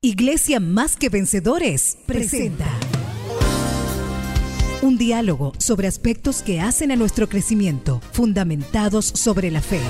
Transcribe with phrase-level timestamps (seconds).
[0.00, 2.68] Iglesia Más que Vencedores presenta
[4.80, 9.80] un diálogo sobre aspectos que hacen a nuestro crecimiento, fundamentados sobre la fe.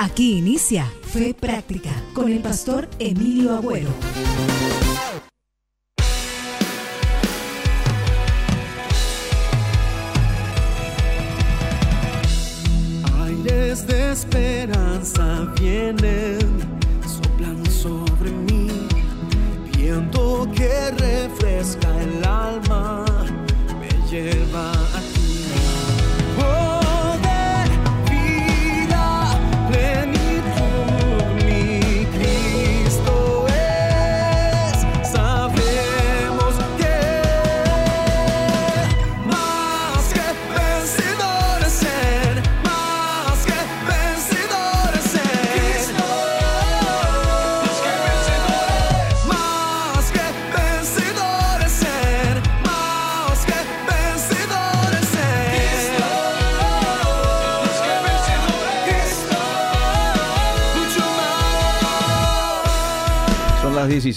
[0.00, 3.90] Aquí inicia Fe Práctica con el pastor Emilio Agüero.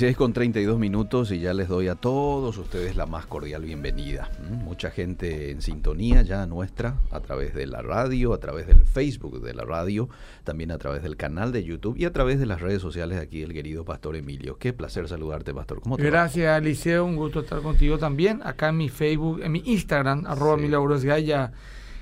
[0.06, 4.30] 16 con 32 minutos y ya les doy a todos ustedes la más cordial bienvenida.
[4.40, 8.86] Mm, Mucha gente en sintonía ya nuestra a través de la radio, a través del
[8.86, 10.08] Facebook de la radio,
[10.44, 13.42] también a través del canal de YouTube y a través de las redes sociales aquí
[13.42, 14.60] el querido Pastor Emilio.
[14.60, 15.82] Qué placer saludarte, Pastor.
[15.82, 16.10] ¿Cómo te va?
[16.12, 17.04] Gracias, Liceo.
[17.04, 18.42] Un gusto estar contigo también.
[18.44, 20.60] Acá en mi Facebook, en mi Instagram, arroba
[21.00, 21.26] Sí.
[21.26, 21.52] Ya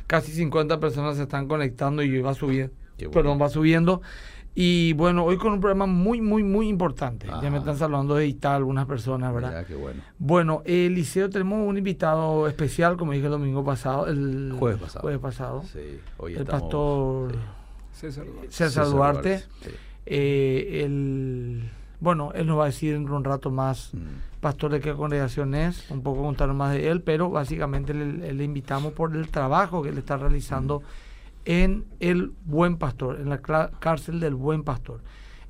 [0.07, 2.69] casi 50 personas se están conectando y va bueno.
[3.13, 4.01] Perdón, va subiendo.
[4.55, 7.25] Y bueno, hoy con un programa muy, muy, muy importante.
[7.27, 7.57] Ya me Ajá.
[7.57, 9.49] están saludando de Italia algunas personas, ¿verdad?
[9.49, 10.01] Mira, qué bueno.
[10.19, 15.01] Bueno, eh, Liceo, tenemos un invitado especial, como dije el domingo pasado, el Jueves pasado.
[15.01, 17.35] jueves pasado, Sí, hoy el estamos- pastor
[17.93, 19.39] César César Duarte.
[19.39, 19.69] sí.
[20.05, 21.63] Eh, el,
[21.99, 23.97] bueno, él nos va a decir en un rato más Mm,
[24.41, 28.43] pastor de qué congregación es, un poco contar más de él, pero básicamente le, le
[28.43, 30.83] invitamos por el trabajo que él está realizando
[31.45, 35.01] en el Buen Pastor, en la cárcel del Buen Pastor.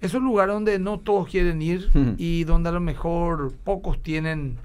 [0.02, 4.58] Es un lugar donde no todos quieren ir y donde a lo mejor pocos tienen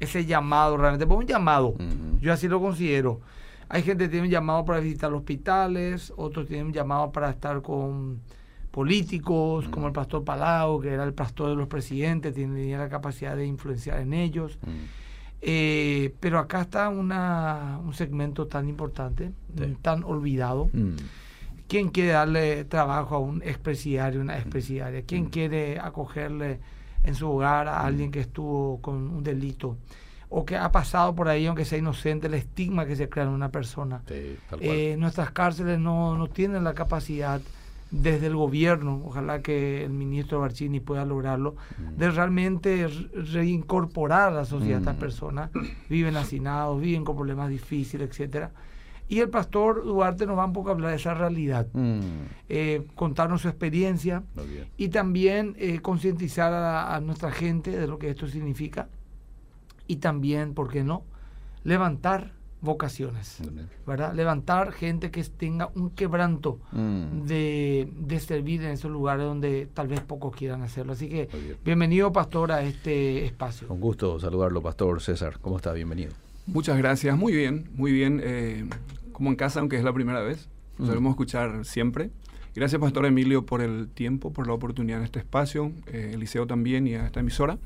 [0.00, 1.74] ese llamado realmente, pues un llamado,
[2.20, 3.20] yo así lo considero.
[3.68, 7.62] Hay gente que tiene un llamado para visitar hospitales, otros tienen un llamado para estar
[7.62, 8.20] con
[8.70, 13.36] políticos, como el pastor Palau, que era el pastor de los presidentes, tenía la capacidad
[13.36, 14.58] de influenciar en ellos.
[14.62, 15.03] mm,
[15.46, 19.76] Eh, pero acá está una, un segmento tan importante, Sí.
[19.82, 20.70] tan olvidado.
[20.72, 20.96] mm.
[21.66, 25.00] ¿Quién quiere darle trabajo a un expresidiario, una expresidiaria?
[25.00, 25.04] Mm.
[25.06, 26.60] ¿Quién quiere acogerle
[27.02, 29.76] en su hogar a alguien que estuvo con un delito?
[30.28, 33.30] O que ha pasado por ahí, aunque sea inocente, el estigma que se crea en
[33.30, 34.02] una persona.
[34.08, 34.70] Sí, tal cual.
[34.70, 37.40] Eh, nuestras cárceles no, no tienen la capacidad
[37.96, 41.54] desde el gobierno, ojalá que el ministro Barcini pueda lograrlo,
[41.96, 45.00] de realmente re- reincorporar a la sociedad a estas Mm.
[45.00, 45.50] personas.
[45.88, 48.50] Viven hacinados, viven con problemas difíciles, etcétera.
[49.08, 52.00] Y el pastor Duarte nos va un poco a hablar de esa realidad, Mm,
[52.48, 54.22] eh, contarnos su experiencia
[54.76, 58.88] y también eh, concientizar a, a nuestra gente de lo que esto significa
[59.86, 61.04] y también, ¿por qué no?,
[61.64, 62.32] levantar
[62.64, 63.38] vocaciones.
[63.86, 64.14] ¿verdad?
[64.14, 67.22] Levantar gente que tenga un quebranto Mm.
[67.26, 70.92] de, de servir en esos lugares donde tal vez pocos quieran hacerlo.
[70.94, 71.56] Así que bien.
[71.64, 73.68] bienvenido, pastor, a este espacio.
[73.68, 75.38] Con gusto saludarlo, Pastor César.
[75.40, 75.72] ¿Cómo está?
[75.72, 76.12] Bienvenido.
[76.46, 78.20] Muchas gracias, muy bien, muy bien.
[78.22, 78.64] eh,
[79.12, 80.48] como en casa, aunque es la primera vez,
[80.78, 80.90] nos Mm.
[80.90, 82.10] solemos escuchar siempre.
[82.54, 86.86] Gracias, Pastor Emilio, por el tiempo, por la oportunidad en este espacio, eh, Eliseo también
[86.86, 87.58] y a esta emisora.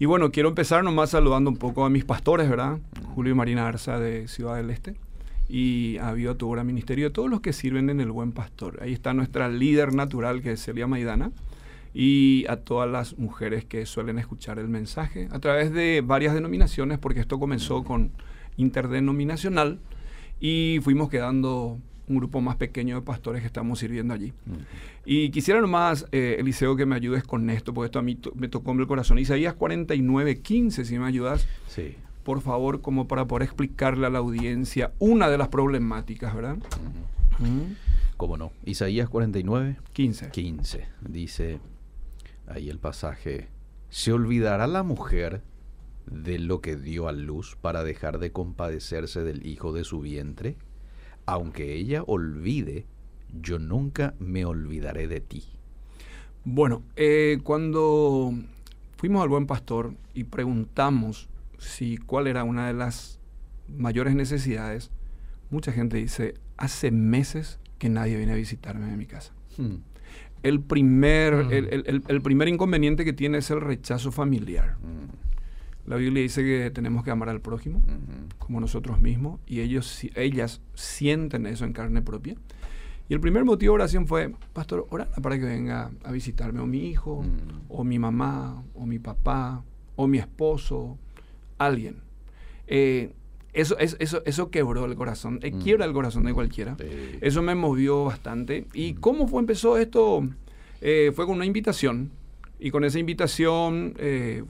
[0.00, 2.78] Y bueno, quiero empezar nomás saludando un poco a mis pastores, ¿verdad?
[3.14, 4.94] Julio y Marina Arza de Ciudad del Este
[5.48, 8.78] y a Viva Tu Ministerio, todos los que sirven en el Buen Pastor.
[8.80, 11.32] Ahí está nuestra líder natural, que es Celia Maidana,
[11.94, 16.98] y a todas las mujeres que suelen escuchar el mensaje a través de varias denominaciones,
[16.98, 18.12] porque esto comenzó con
[18.56, 19.80] interdenominacional
[20.38, 24.32] y fuimos quedando un grupo más pequeño de pastores que estamos sirviendo allí.
[24.46, 24.97] Mm.
[25.10, 28.30] Y quisiera nomás, eh, Eliseo, que me ayudes con esto, porque esto a mí to-
[28.34, 29.18] me tocó en el corazón.
[29.18, 31.96] Isaías 49, 15, si me ayudas, Sí.
[32.24, 36.58] por favor, como para poder explicarle a la audiencia una de las problemáticas, ¿verdad?
[38.18, 38.52] ¿Cómo no?
[38.66, 40.28] Isaías 49, 15.
[40.30, 40.86] 15.
[41.00, 41.58] Dice
[42.46, 43.48] ahí el pasaje,
[43.88, 45.40] ¿se olvidará la mujer
[46.04, 50.56] de lo que dio a luz para dejar de compadecerse del hijo de su vientre?
[51.24, 52.84] Aunque ella olvide,
[53.40, 55.44] yo nunca me olvidaré de ti.
[56.44, 58.32] Bueno, eh, cuando
[58.96, 61.28] fuimos al buen pastor y preguntamos
[61.58, 63.18] si cuál era una de las
[63.76, 64.90] mayores necesidades,
[65.50, 69.32] mucha gente dice, hace meses que nadie viene a visitarme en mi casa.
[69.56, 69.76] Hmm.
[70.44, 71.52] el primer, Mm.
[71.52, 74.76] el, el- el- el primer inconveniente que tiene es el rechazo familiar.
[74.82, 77.82] Mm, La Biblia dice que tenemos que amar al prójimo
[78.38, 82.36] como nosotros mismos y ellos, si- ellas sienten eso en carne propia.
[83.08, 86.66] Y el primer motivo de oración fue, pastor, ora para que venga a visitarme o
[86.66, 87.60] mi hijo, Mm.
[87.70, 89.62] o mi mamá, o mi papá,
[89.96, 90.98] o mi esposo,
[91.56, 91.96] alguien.
[92.66, 93.12] Eh,
[93.54, 95.58] eso, es- eso, eso quebró el corazón, eh, Mm.
[95.62, 96.76] quiebra el corazón de cualquiera.
[96.78, 96.84] Sí.
[97.22, 98.66] Eso me movió bastante.
[98.74, 100.28] ¿Y cómo fue, empezó esto?
[100.82, 102.10] Eh, fue con una invitación.
[102.60, 104.44] Y con esa invitación, eh,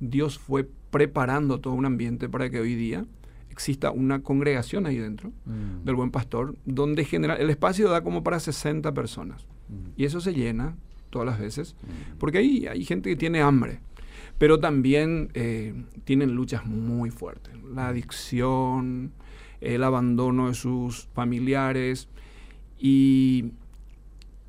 [0.00, 3.04] Dios fue preparando todo un ambiente para que hoy día
[3.54, 5.84] exista una congregación ahí dentro Mm.
[5.84, 9.46] del Buen Pastor, donde genera, el espacio da como para 60 personas.
[9.68, 9.90] Mm.
[9.96, 10.76] Y eso se llena
[11.10, 12.18] todas las veces, Mm.
[12.18, 13.80] porque ahí hay gente que tiene hambre,
[14.38, 15.72] pero también eh,
[16.04, 17.54] tienen luchas muy fuertes.
[17.74, 19.12] La adicción,
[19.60, 22.08] el abandono de sus familiares.
[22.78, 23.52] Y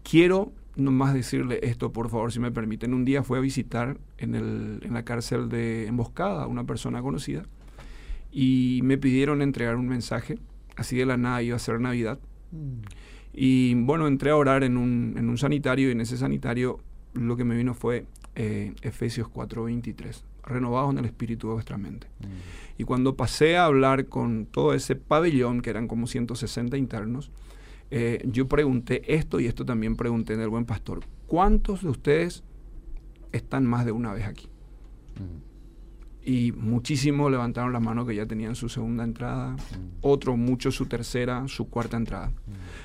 [0.03, 2.93] quiero nomás decirle esto, por favor, si me permiten.
[2.93, 7.01] Un día fue a visitar en, el- en la cárcel de Emboscada a una persona
[7.01, 7.43] conocida
[8.37, 10.37] y me pidieron entregar un mensaje.
[10.75, 12.19] Así de la nada iba a ser Navidad.
[12.51, 12.81] Mm.
[13.33, 16.81] Y bueno, entré a orar en un, en un sanitario y en ese sanitario
[17.13, 18.05] lo que me vino fue
[18.35, 22.07] eh, Efesios 4:23, renovados en el espíritu de vuestra mente.
[22.19, 22.81] Mm.
[22.81, 27.31] Y cuando pasé a hablar con todo ese pabellón, que eran como 160 internos,
[27.89, 32.43] eh, yo pregunté esto y esto también pregunté en el buen pastor, ¿cuántos de ustedes
[33.31, 34.49] están más de una vez aquí?
[35.15, 35.44] Mm.
[36.25, 39.55] Y muchísimos levantaron la mano que ya tenían su segunda entrada,
[40.01, 42.31] otros muchos su tercera, su cuarta entrada.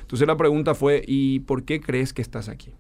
[0.03, 2.75] Entonces la pregunta fue, ¿y por qué crees que estás aquí?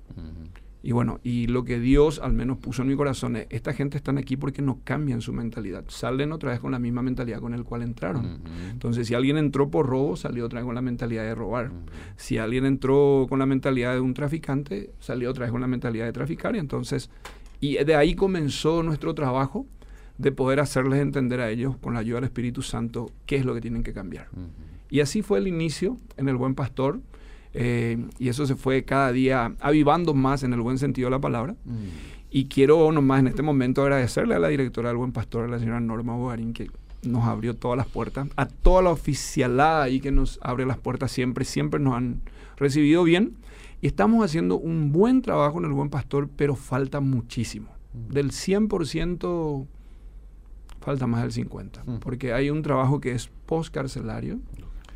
[0.83, 3.99] Y bueno, y lo que Dios al menos puso en mi corazón es, esta gente
[3.99, 7.53] están aquí porque no cambian su mentalidad, salen otra vez con la misma mentalidad con
[7.53, 8.41] el cual entraron.
[8.71, 11.71] Entonces, si alguien entró por robo, salió otra vez con la mentalidad de robar.
[12.17, 16.07] Si alguien entró con la mentalidad de un traficante, salió otra vez con la mentalidad
[16.07, 16.57] de traficar.
[16.57, 17.11] Y entonces,
[17.61, 19.67] y de ahí comenzó nuestro trabajo
[20.21, 23.55] de poder hacerles entender a ellos, con la ayuda del Espíritu Santo, qué es lo
[23.55, 24.29] que tienen que cambiar.
[24.91, 27.01] Y así fue el inicio en el Buen Pastor.
[27.53, 31.21] eh, y eso se fue cada día avivando más en el buen sentido de la
[31.21, 31.55] palabra.
[31.65, 32.31] Mm.
[32.31, 35.59] Y quiero nomás en este momento agradecerle a la directora del Buen Pastor, a la
[35.59, 36.71] señora Norma Bogarín, que
[37.03, 41.11] nos abrió todas las puertas, a toda la oficialada ahí que nos abre las puertas
[41.11, 42.21] siempre, siempre nos han
[42.57, 43.35] recibido bien.
[43.81, 47.69] Y estamos haciendo un buen trabajo en el Buen Pastor, pero falta muchísimo.
[47.93, 49.67] Del 100%
[50.81, 51.99] falta más del 50%, Mm.
[52.01, 54.39] porque hay un trabajo que es postcarcelario,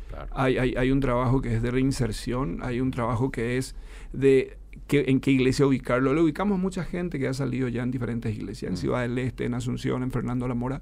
[0.09, 0.27] Claro.
[0.33, 3.75] hay, hay, hay un trabajo que es de reinserción, hay un trabajo que es
[4.13, 6.13] de que, en qué iglesia ubicarlo.
[6.13, 8.77] Lo ubicamos mucha gente que ha salido ya en diferentes iglesias, en.
[8.77, 10.81] Ciudad del Este, en Asunción, en Fernando la Mora,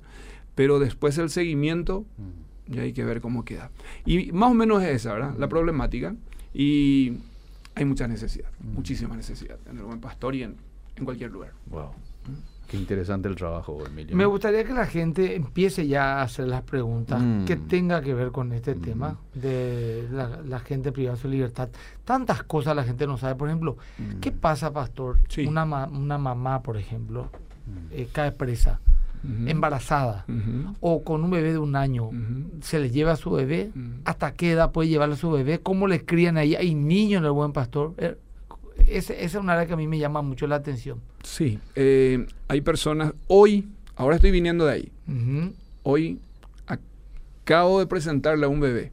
[0.55, 2.73] pero después el seguimiento Mm.
[2.73, 3.71] ya hay que ver cómo queda.
[4.05, 5.35] Y más o menos es esa, ¿verdad?
[5.37, 6.15] La problemática.
[6.53, 7.13] Y
[7.75, 10.55] hay mucha necesidad, muchísima necesidad en el buen pastor y en,
[10.95, 11.53] en cualquier lugar.
[11.71, 11.91] Wow.
[12.73, 14.15] Qué interesante el trabajo, Emilio.
[14.15, 17.45] Me gustaría que la gente empiece ya a hacer las preguntas Mm.
[17.45, 18.81] que tenga que ver con este Mm.
[18.81, 21.69] tema de la, la gente privada de su libertad.
[22.03, 23.35] Tantas cosas la gente no sabe.
[23.35, 24.19] Por ejemplo, Mm.
[24.21, 25.19] ¿qué pasa, pastor?
[25.29, 25.45] Sí.
[25.45, 27.29] Una, ma- una mamá, por ejemplo,
[27.67, 27.71] Mm.
[27.91, 28.79] eh, cae presa,
[29.45, 30.25] embarazada,
[30.81, 32.09] o con un bebé de un año.
[32.61, 33.69] Se le lleva a su bebé.
[33.73, 33.99] Mm.
[34.03, 35.59] ¿Hasta qué edad puede llevarle a su bebé?
[35.59, 36.55] ¿Cómo le crían ahí?
[36.55, 37.93] Hay niños en el buen pastor.
[37.99, 38.17] Eh,
[38.87, 40.99] ese- esa es una área que a mí me llama mucho la atención.
[41.33, 44.91] Sí, eh, hay personas, hoy, ahora estoy viniendo de ahí,
[45.81, 46.19] hoy
[46.67, 48.91] acabo de presentarle a un bebé.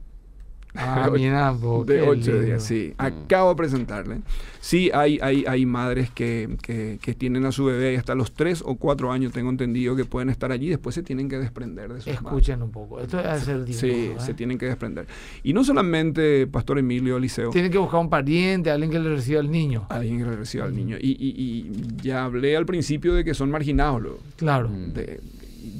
[0.75, 2.45] Ah, mira, vos, de qué ocho lindo.
[2.45, 2.93] días, sí.
[2.97, 4.17] Acabo de presentarle.
[4.61, 8.31] Sí, hay, hay, hay madres que, que- que tienen a su bebé y hasta los
[8.33, 11.91] tres o cuatro años, tengo entendido, que pueden estar allí, después se tienen que desprender
[11.91, 12.21] de sus madres.
[12.21, 12.99] Escuchen un poco.
[12.99, 14.33] Esto es el Sí, se ¿eh?
[14.35, 15.07] tienen que desprender.
[15.43, 19.39] Y no solamente Pastor Emilio Liceo, Tienen que buscar un pariente, alguien que le reciba
[19.39, 19.87] al niño.
[19.89, 20.97] alguien que reciba al niño.
[21.01, 21.71] Y, y- y
[22.03, 24.01] ya hablé al principio de que son marginados.
[24.01, 24.19] luego.
[24.37, 24.69] Claro.
[24.69, 24.93] Mm.
[24.93, 25.19] De-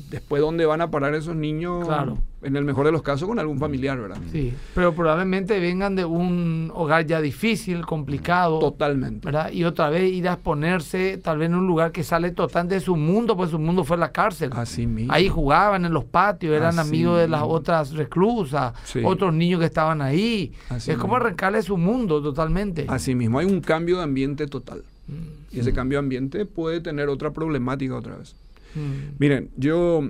[0.10, 1.86] después, ¿dónde van a parar esos niños?
[1.86, 2.18] Claro.
[2.44, 4.18] En el mejor de los casos, con algún familiar, ¿verdad?
[4.32, 4.52] Sí.
[4.74, 8.58] Pero probablemente vengan de un hogar ya difícil, complicado.
[8.58, 9.26] Totalmente.
[9.26, 9.52] ¿verdad?
[9.52, 12.82] Y otra vez ir a exponerse tal vez en un lugar que sale totalmente de
[12.82, 14.50] su mundo, pues su mundo fue la cárcel.
[14.54, 15.14] Así mismo.
[15.14, 19.02] Ahí jugaban en los patios, eran Así amigos de las otras reclusas, Sí.
[19.04, 20.52] otros niños que estaban ahí.
[20.70, 22.86] Así es como arrancarle su mundo totalmente.
[22.88, 24.84] Así mismo, hay un cambio de ambiente total.
[25.08, 28.36] Mm, Y ese cambio de ambiente puede tener otra problemática otra vez.
[28.74, 30.10] mm, Miren, yo,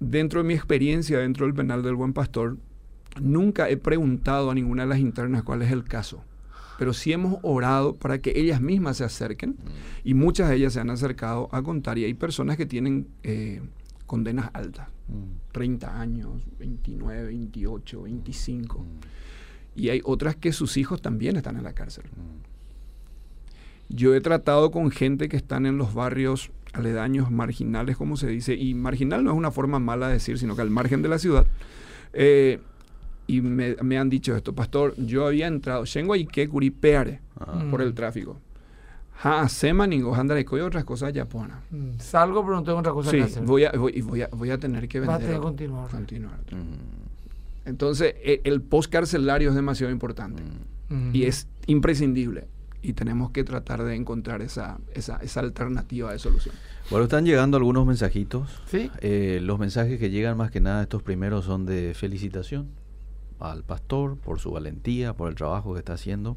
[0.00, 2.56] dentro de mi experiencia dentro del penal del Buen Pastor,
[3.20, 6.24] nunca he preguntado a ninguna de las internas cuál es el caso.
[6.78, 9.56] Pero sí hemos orado para que ellas mismas se acerquen.
[10.02, 11.98] Y muchas de ellas se han acercado a contar.
[11.98, 13.60] Y hay personas que tienen eh,
[14.06, 14.88] condenas altas.
[15.08, 15.52] Mm.
[15.52, 18.78] 30 años, 29, 28, 25.
[18.78, 18.84] Mm.
[19.76, 22.04] Y hay otras que sus hijos también están en la cárcel.
[22.06, 23.94] Mm.
[23.94, 28.54] Yo he tratado con gente que están en los barrios aledaños, marginales, como se dice,
[28.54, 31.18] y marginal no es una forma mala de decir, sino que al margen de la
[31.18, 31.46] ciudad.
[32.12, 32.60] Eh,
[33.26, 37.64] y me, me han dicho esto, pastor, yo había entrado, Shengo y que curipeare Ah.
[37.70, 38.38] por el tráfico.
[39.22, 41.60] Ha, semaningo, handaraiko y otras cosas ya pona.
[41.70, 43.42] Mm, Salgo, pero no tengo otra cosa Sí, que hacer.
[43.44, 45.26] voy a, voy, voy, a, voy a tener que Vas a vender.
[45.28, 45.90] tener que continuar.
[45.90, 46.38] continuar.
[46.52, 50.42] Mm, Entonces, e- el post carcelario es demasiado importante
[50.88, 51.10] Mm.
[51.14, 52.46] y es imprescindible.
[52.82, 56.54] Y tenemos que tratar de encontrar esa, esa, esa alternativa de solución.
[56.90, 58.62] Bueno, están llegando algunos mensajitos.
[58.66, 58.90] Sí.
[59.00, 62.68] Eh, los mensajes que llegan más que nada, estos primeros son de felicitación
[63.38, 66.36] al pastor por su valentía, por el trabajo que está haciendo.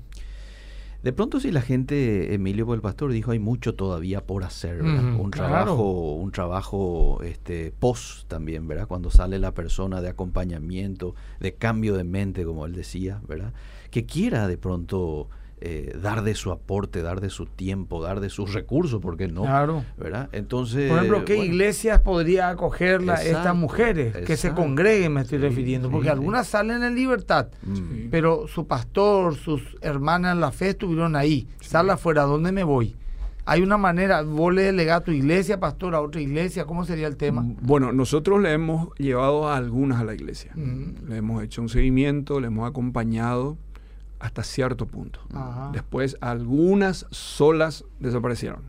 [1.03, 4.81] De pronto si la gente, Emilio, por el pastor dijo, hay mucho todavía por hacer,
[4.81, 5.19] ¿verdad?
[5.19, 5.49] Un claro.
[5.49, 8.87] trabajo, un trabajo este, post también, ¿verdad?
[8.87, 13.51] Cuando sale la persona de acompañamiento, de cambio de mente, como él decía, ¿verdad?
[13.91, 15.27] Que quiera de pronto
[15.65, 19.29] eh, dar de su aporte, dar de su tiempo, dar de sus recursos, ¿por qué
[19.29, 19.43] no?
[19.43, 19.85] Claro.
[19.97, 20.27] ¿Verdad?
[20.33, 25.21] Entonces, Por ejemplo, ¿qué bueno, iglesias podría acogerla estas Exacto, mujeres que se congreguen, me
[25.21, 25.89] estoy Sí, refiriendo?
[25.89, 28.07] Porque sí, algunas salen en libertad, mm, Sí.
[28.11, 31.47] pero su pastor, sus hermanas en la fe estuvieron ahí.
[31.61, 32.97] Sal afuera, ¿dónde me voy?
[33.45, 37.07] Hay una manera, vos le delegás a tu iglesia, pastor, a otra iglesia, ¿cómo sería
[37.07, 37.45] el tema?
[37.61, 40.51] Bueno, nosotros le hemos llevado a algunas a la iglesia.
[40.55, 41.07] Mm.
[41.09, 43.57] Le hemos hecho un seguimiento, le hemos acompañado
[44.23, 45.19] hasta cierto punto.
[45.33, 45.71] Ajá.
[45.73, 48.61] Después, algunas solas desaparecieron.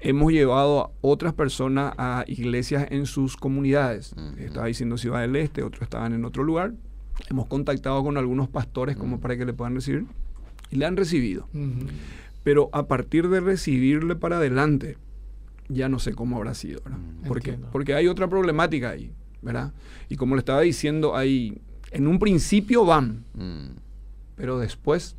[0.00, 4.14] Hemos llevado a otras personas a iglesias en sus comunidades.
[4.38, 6.72] Estaba diciendo Ciudad del Este, otros estaban en otro lugar.
[7.28, 10.06] Hemos contactado con algunos pastores como para que le puedan recibir
[10.70, 11.46] y le han recibido.
[12.42, 14.96] Pero a partir de recibirle para adelante,
[15.68, 16.80] ya no sé cómo habrá sido.
[17.28, 17.58] ¿Por qué?
[17.70, 19.12] Porque hay otra problemática ahí,
[19.42, 19.72] ¿verdad?
[20.08, 21.60] Y como le estaba diciendo, hay,
[21.90, 23.24] en un principio van,
[24.36, 25.16] pero después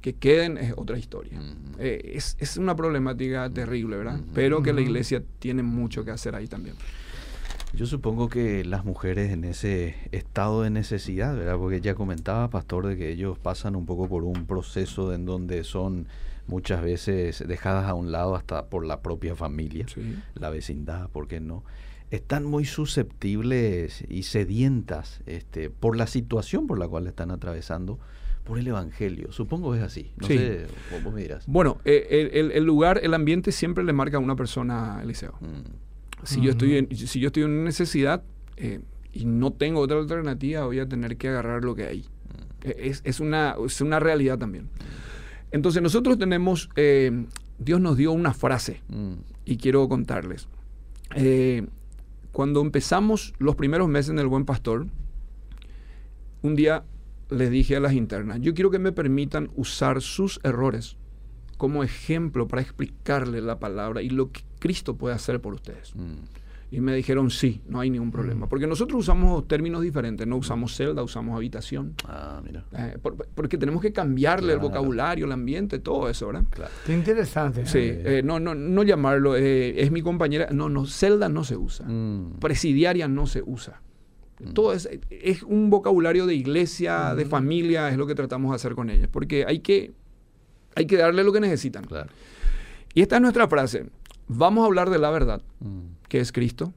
[0.00, 1.38] que queden es otra historia.
[1.40, 1.74] mm.
[1.78, 4.20] Eh, es, es una problemática terrible, ¿verdad?
[4.34, 6.76] Pero que la iglesia tiene mucho que hacer ahí también.
[7.74, 11.56] Yo supongo que las mujeres en ese estado de necesidad, ¿verdad?
[11.56, 15.64] Porque ya comentaba, pastor, de que ellos pasan un poco por un proceso en donde
[15.64, 16.06] son
[16.48, 20.16] muchas veces dejadas a un lado hasta por la propia familia, Sí.
[20.34, 21.64] la vecindad, ¿por qué no?
[22.10, 27.98] Están muy susceptibles y sedientas este, por la situación por la cual están atravesando,
[28.44, 29.30] por el Evangelio.
[29.32, 30.12] Supongo que es así.
[30.16, 30.36] No Sí.
[30.38, 31.44] sé, vos- vos me dirás.
[31.46, 35.34] Bueno, eh, el, lugar, el ambiente siempre le marca a una persona, Eliseo.
[35.40, 38.22] Mm, Si, yo estoy en, si yo estoy en necesidad
[38.56, 38.80] eh,
[39.12, 42.04] y no tengo otra alternativa, voy a tener que agarrar lo que hay.
[42.62, 44.68] Eh, Es, es una, es una realidad también.
[45.50, 47.26] Entonces nosotros tenemos, eh,
[47.58, 49.12] Dios nos dio una frase mm,
[49.44, 50.46] y quiero contarles.
[51.16, 51.66] Eh,
[52.30, 54.86] cuando empezamos los primeros meses en el Buen Pastor,
[56.42, 56.84] un día
[57.32, 60.96] les dije a las internas, yo quiero que me permitan usar sus errores
[61.56, 65.94] como ejemplo para explicarle la palabra y lo que Cristo puede hacer por ustedes.
[65.94, 66.40] mm,
[66.74, 68.48] Y me dijeron, sí, no hay ningún problema.
[68.48, 71.92] Porque nosotros usamos términos diferentes, no usamos celda, usamos habitación.
[72.08, 72.64] Ah, mira.
[72.72, 74.70] Eh, por- porque tenemos que cambiarle el Claro.
[74.70, 76.44] vocabulario, el ambiente, todo eso, ¿verdad?
[76.48, 76.70] Claro.
[76.86, 77.66] Qué interesante.
[77.66, 78.02] Sí, Eh.
[78.06, 80.48] eh, no, no, no llamarlo, eh, es mi compañera.
[80.50, 81.86] No, no, celda no se usa.
[81.86, 83.82] Mm, Presidiaria no se usa.
[84.54, 88.74] Todo es, es un vocabulario de iglesia, de familia, es lo que tratamos de hacer
[88.74, 89.08] con ellas.
[89.10, 89.92] Porque hay que,
[90.74, 91.84] hay que darle lo que necesitan.
[91.84, 92.10] claro.
[92.94, 93.86] Y esta es nuestra frase.
[94.28, 96.72] Vamos a hablar de la verdad, Mm, que es Cristo,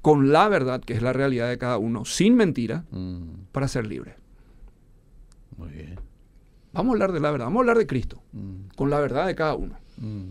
[0.00, 3.86] con la verdad, que es la realidad de cada uno, sin mentira, mm, para ser
[3.86, 4.16] libre.
[5.56, 5.96] muy bien.
[6.72, 9.26] Vamos a hablar de la verdad, vamos a hablar de Cristo, Mm, con la verdad
[9.26, 10.30] de cada uno, mm,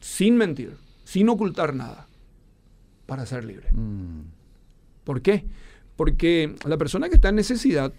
[0.00, 2.06] sin mentir, sin ocultar nada,
[3.06, 3.68] para ser libre.
[3.72, 4.20] mm,
[5.04, 5.44] ¿Por qué?
[6.00, 7.92] Porque la persona que está en necesidad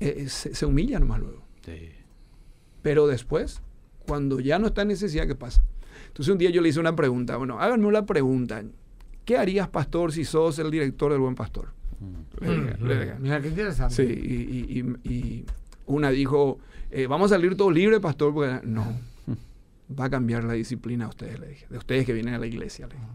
[0.00, 1.42] eh, se, se humilla nomás luego.
[1.62, 1.90] sí.
[2.80, 3.60] Pero después,
[4.06, 5.62] cuando ya no está en necesidad, ¿qué pasa?
[6.06, 7.36] Entonces un día yo le hice una pregunta.
[7.36, 8.62] Bueno, háganme una pregunta.
[9.26, 11.72] ¿Qué harías, pastor, si sos el director del buen pastor?
[12.00, 13.14] Mm, Le dije, le dije.
[13.18, 13.94] Mira, qué interesante.
[13.94, 15.46] Sí, y, y- y- y
[15.86, 16.58] una dijo,
[16.90, 18.86] eh, vamos a salir todos libres, pastor, porque no,
[20.00, 22.46] va a cambiar la disciplina a ustedes, le dije, de ustedes que vienen a la
[22.46, 22.86] iglesia.
[22.86, 23.06] le dije.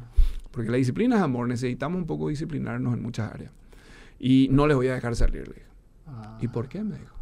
[0.51, 3.51] Porque la disciplina es amor, necesitamos un poco disciplinarnos en muchas áreas.
[4.19, 5.65] Y no les voy a dejar salir, le dije.
[6.07, 6.37] Ah.
[6.41, 6.83] ¿Y por qué?
[6.83, 7.15] Me dijo.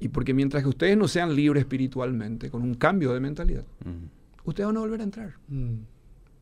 [0.00, 3.64] Y porque mientras que ustedes no sean libres espiritualmente, con un cambio de mentalidad,
[4.44, 5.34] ustedes van a volver a entrar.
[5.48, 5.74] Mm.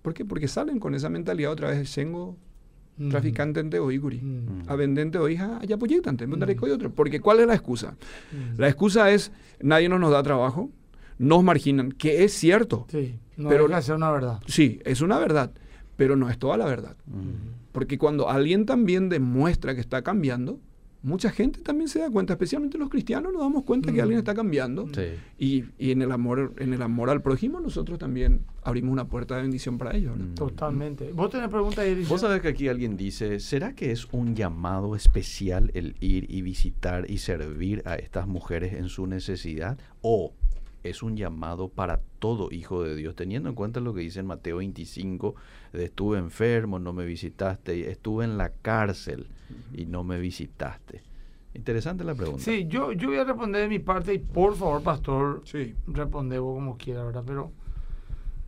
[0.03, 0.25] ¿Por qué?
[0.25, 2.37] Porque salen con esa mentalidad otra vez, Shengo,
[2.99, 3.11] Mm.
[3.11, 4.21] traficante en Teoiguri.
[4.23, 4.63] Mm.
[4.69, 6.27] A vendente o hija, allá proyectante,
[6.67, 6.91] y otro.
[6.93, 7.95] Porque ¿cuál es la excusa?
[8.57, 10.71] La excusa es, nadie no nos da trabajo,
[11.19, 12.87] nos marginan, que es cierto.
[12.91, 14.41] Sí, no Pero- ser una verdad.
[14.47, 15.51] Sí, es una verdad,
[15.97, 16.97] pero no es toda la verdad.
[17.77, 20.59] Mm, Porque cuando alguien también demuestra que está cambiando,
[21.03, 24.03] mucha gente también se da cuenta, especialmente los cristianos, nos damos cuenta que Mm.
[24.03, 24.89] alguien está cambiando.
[24.93, 25.03] Sí.
[25.39, 29.37] Y, y en el amor en el amor al prójimo nosotros también abrimos una puerta
[29.37, 30.17] de bendición para ellos.
[30.17, 30.25] ¿no?
[30.25, 30.35] Mm.
[30.35, 31.13] Totalmente.
[31.13, 32.09] ¿Vos tenés preguntas, Iris?
[32.09, 36.43] Vos sabés que aquí alguien dice, ¿será que es un llamado especial el ir y
[36.43, 39.79] visitar y servir a estas mujeres en su necesidad?
[40.01, 40.33] ¿O
[40.89, 44.27] es un llamado para todo hijo de Dios, teniendo en cuenta lo que dice en
[44.27, 45.35] Mateo 25,
[45.73, 49.29] de estuve enfermo, no me visitaste, estuve en la cárcel
[49.73, 51.03] y no me visitaste?
[51.55, 52.43] Interesante la pregunta.
[52.43, 55.75] Sí, yo, yo voy a responder de mi parte y por favor, pastor, Sí.
[55.87, 57.25] responde vos como quiera, ¿verdad?
[57.27, 57.51] Pero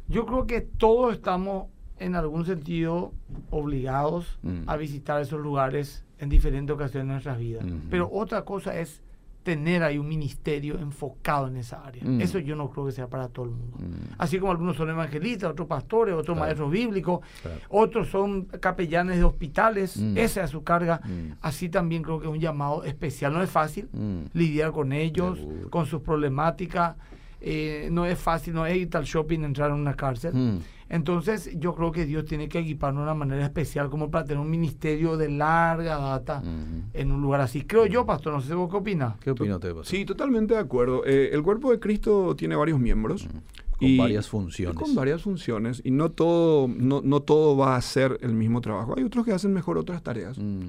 [0.09, 1.66] yo creo que todos estamos
[1.99, 3.12] en algún sentido
[3.50, 4.62] obligados Mm.
[4.68, 7.64] a visitar esos lugares en diferentes ocasiones de nuestras vidas.
[7.90, 9.02] Pero otra cosa es
[9.42, 12.02] tener ahí un ministerio enfocado en esa área.
[12.04, 12.21] Mm.
[12.21, 13.78] Eso yo no creo que sea para todo el mundo.
[13.78, 14.14] Mm.
[14.18, 16.40] Así como algunos son evangelistas, otros pastores, otros Claro.
[16.40, 17.61] maestros bíblicos, Claro.
[17.71, 20.18] otros son capellanes de hospitales, Mm.
[20.18, 21.00] esa es su carga.
[21.04, 21.33] Mm.
[21.40, 23.33] Así también creo que es un llamado especial.
[23.33, 23.88] No es fácil
[24.35, 25.38] lidiar con ellos,
[25.71, 26.97] con sus problemáticas.
[27.40, 30.35] Eh, no es fácil, no es ir al shopping, entrar en una cárcel.
[30.35, 30.59] Mm.
[30.90, 34.40] Entonces yo creo que Dios tiene que equiparnos de una manera especial como para tener
[34.40, 36.90] un ministerio de larga data Mm.
[36.95, 37.62] en un lugar así.
[37.62, 39.16] Creo yo, pastor, no sé vos qué opinas.
[39.21, 39.68] ¿Qué opina usted?
[39.68, 39.87] pastor?
[39.87, 41.04] Sí, totalmente de acuerdo.
[41.04, 43.26] Eh, el cuerpo de Cristo tiene varios miembros.
[43.26, 43.38] Mm.
[43.78, 44.76] Con y- varias y funciones.
[44.76, 45.80] con varias funciones.
[45.85, 48.95] Y no todo, no, no todo va a ser el mismo trabajo.
[48.97, 50.37] Hay otros que hacen mejor otras tareas.
[50.38, 50.62] Mm.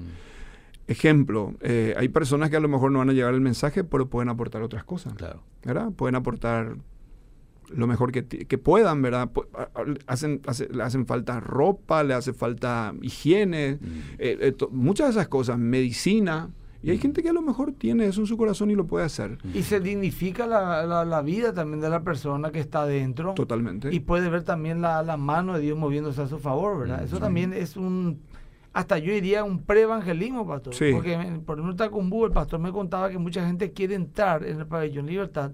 [0.90, 4.08] Ejemplo, eh, hay personas que a lo mejor no van a llevar el mensaje, pero
[4.08, 5.14] pueden aportar otras cosas.
[5.14, 5.42] Claro.
[5.64, 5.90] ¿verdad?
[5.92, 6.76] Pueden aportar
[7.68, 9.30] lo mejor que, que puedan, ¿verdad?
[10.08, 13.86] Hacen, hace- le hacen falta ropa, le hace falta higiene, Mm.
[14.18, 16.50] eh, eh, muchas de esas cosas, medicina.
[16.82, 17.00] Y hay Mm.
[17.00, 19.36] gente que a lo mejor tiene eso en su corazón y lo puede hacer.
[19.54, 23.34] Y se dignifica la, la- la vida también de la persona que está dentro.
[23.34, 23.94] Totalmente.
[23.94, 27.02] Y puede ver también la, la mano de Dios moviéndose a su favor, ¿verdad?
[27.02, 27.22] Mm, Eso sí.
[27.22, 28.18] también es un,
[28.72, 30.74] hasta yo diría un pre-evangelismo, pastor.
[30.74, 30.90] Sí.
[30.92, 34.58] Porque, por ejemplo, en Tacumbú, el pastor me contaba que mucha gente quiere entrar en
[34.60, 35.52] el pabellón Libertad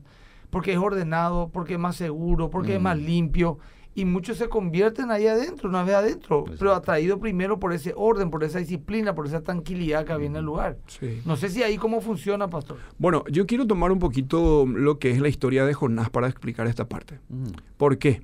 [0.50, 2.84] porque es ordenado, porque es más seguro, porque es Mm.
[2.84, 3.58] más limpio.
[3.94, 6.74] Y muchos se convierten ahí adentro, una vez adentro, pero Exacto.
[6.74, 10.44] atraído primero por ese orden, por esa disciplina, por esa tranquilidad que había en el
[10.44, 10.76] lugar.
[10.86, 11.22] Sí.
[11.24, 12.76] No sé si ahí cómo funciona, pastor.
[12.98, 16.66] Bueno, yo quiero tomar un poquito lo que es la historia de Jonás para explicar
[16.66, 17.20] esta parte.
[17.30, 17.46] Mm.
[17.78, 18.20] ¿Por qué?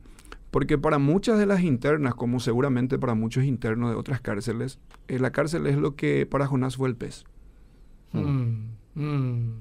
[0.53, 5.19] Porque para muchas de las internas, como seguramente para muchos internos de otras cárceles, eh,
[5.19, 7.25] la cárcel es lo que para Jonás fue el pez.
[8.13, 9.53] Mm, mm.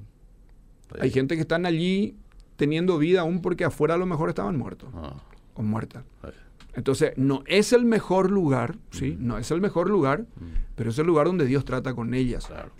[1.00, 2.14] Hay gente que están allí
[2.56, 5.16] teniendo vida aún porque afuera a lo mejor estaban muertos Ah,
[5.54, 6.04] o muertas.
[6.74, 9.16] Entonces, no es el mejor lugar, ¿sí?
[9.18, 10.44] No es el mejor lugar, Mm.
[10.74, 12.70] pero es el lugar donde Dios trata con ellas, Claro.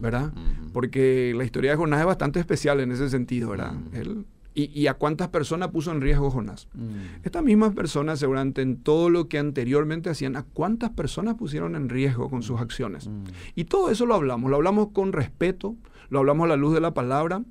[0.00, 0.32] ¿verdad?
[0.32, 0.72] Ujú.
[0.72, 3.72] Porque la historia de Jonás es bastante especial en ese sentido, ¿verdad?
[3.72, 3.94] Mm.
[3.96, 6.68] Él- y, y a cuántas personas puso en riesgo Jonás?
[6.74, 7.24] Mm.
[7.24, 11.88] Estas mismas personas, seguramente en todo lo que anteriormente hacían, ¿a cuántas personas pusieron en
[11.88, 13.08] riesgo con sus acciones?
[13.08, 13.24] Mm.
[13.54, 15.76] Y todo eso lo hablamos, lo hablamos con respeto,
[16.08, 17.42] lo hablamos a la luz de la palabra.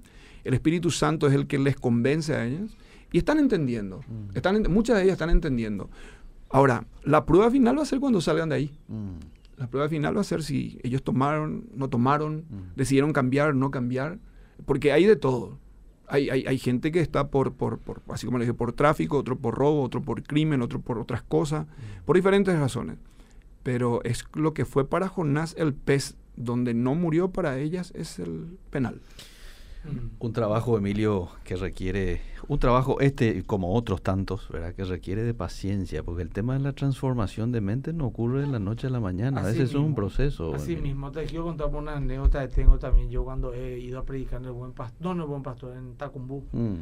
[0.43, 2.71] El Espíritu Santo es el que les convence a ellas
[3.12, 3.99] y están entendiendo.
[4.07, 4.35] Mm.
[4.38, 5.89] Están, muchas de ellas están entendiendo.
[6.49, 8.71] Ahora, la prueba final va a ser cuando salgan de ahí.
[8.88, 9.12] Mm.
[9.57, 12.75] La prueba final va a ser si ellos tomaron, no tomaron, Mm.
[12.75, 14.19] decidieron cambiar, no cambiar,
[14.65, 15.59] porque hay de todo.
[16.09, 19.17] Hay, hay, hay gente que está por, por, por, así como le dije, por tráfico,
[19.17, 21.67] otro por robo, otro por crimen, otro por otras cosas,
[22.05, 22.97] por diferentes razones.
[23.63, 28.19] Pero es lo que fue para Jonás el pez, donde no murió para ellas, es
[28.19, 29.01] el penal.
[29.83, 30.15] Mm.
[30.19, 34.73] Un trabajo, Emilio, que requiere, un trabajo este como otros tantos, ¿verdad?
[34.73, 38.47] Que requiere de paciencia, porque el tema de la transformación de mente no ocurre de
[38.47, 40.53] la noche a la mañana, a veces es un proceso.
[40.53, 40.89] Así Emilio.
[40.89, 44.41] mismo, te quiero contar una anécdota que tengo también yo cuando he ido a predicar
[44.41, 46.45] en el buen pastor, no en el buen pastor, en Tacumbú.
[46.51, 46.75] Mm.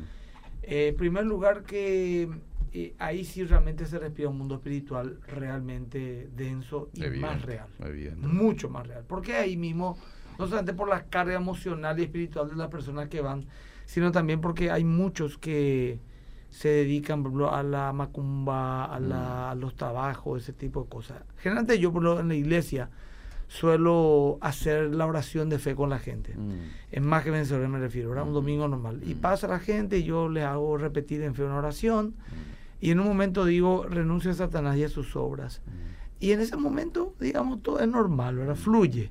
[0.63, 2.27] Eh, en primer lugar que
[2.73, 7.67] eh, ahí sí realmente se respira un mundo espiritual realmente denso y Evidente, más real.
[7.79, 8.27] evidente.
[8.27, 9.03] Mucho más real.
[9.07, 9.97] Porque ahí mismo,
[10.37, 13.45] no solamente por la carga emocional y espiritual de las personas que van,
[13.85, 15.99] sino también porque hay muchos que
[16.49, 20.89] se dedican por ejemplo, a la macumba, a, la- a los trabajos, ese tipo de
[20.89, 21.21] cosas.
[21.37, 22.89] Generalmente yo por ejemplo, en la iglesia
[23.47, 26.35] suelo hacer la oración de fe con la gente.
[26.35, 26.51] Mm.
[26.91, 28.27] Es más que vencedor me refiero, ¿verdad?
[28.27, 29.01] Un domingo normal.
[29.05, 32.13] Y pasa la gente y yo les hago repetir en fe una oración.
[32.79, 35.61] Y en un momento digo, renuncio a Satanás y a sus obras.
[36.19, 38.55] Y en ese momento, digamos, todo es normal, ¿verdad?
[38.55, 39.09] Fluye.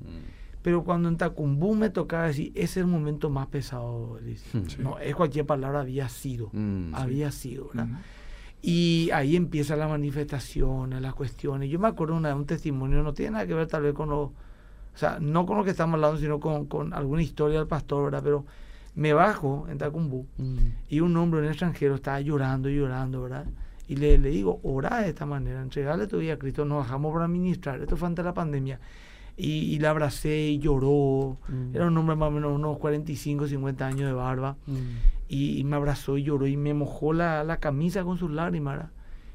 [0.67, 0.69] Mm.
[0.69, 4.45] Pero cuando en Tacumbú me tocaba decir, ese es el momento más pesado, Elis.
[4.67, 4.77] Sí.
[4.81, 6.49] No, es cualquier palabra, había sido.
[6.53, 6.93] Mm, sí.
[6.95, 7.87] había sido, ¿verdad?
[7.87, 7.97] Ujú.
[8.63, 11.71] Y ahí empiezan las manifestaciones, las cuestiones.
[11.71, 14.23] Yo me acuerdo una, un testimonio, no tiene nada que ver tal vez con lo,
[14.23, 14.33] o
[14.95, 18.23] sea, no con lo que estamos hablando, sino con, con alguna historia del pastor, ¿verdad?
[18.25, 18.45] Pero
[18.97, 20.57] me bajo en Tacumbú Mm.
[20.89, 23.45] y un hombre, un extranjero, estaba llorando, llorando, ¿verdad?
[23.89, 27.13] Y le, le digo, ora de esta manera, entregarle tu vida a Cristo, nos bajamos
[27.13, 28.81] para ministrar, esto fue antes de la pandemia.
[29.37, 31.37] Y, y la abracé y lloró.
[31.49, 31.75] Mm.
[31.77, 34.57] Era un hombre más o menos unos 45, 50 años de barba.
[35.29, 38.77] Y, y me abrazó y lloró y me mojó la, la camisa con sus lágrimas.
[38.77, 38.91] ¿verdad?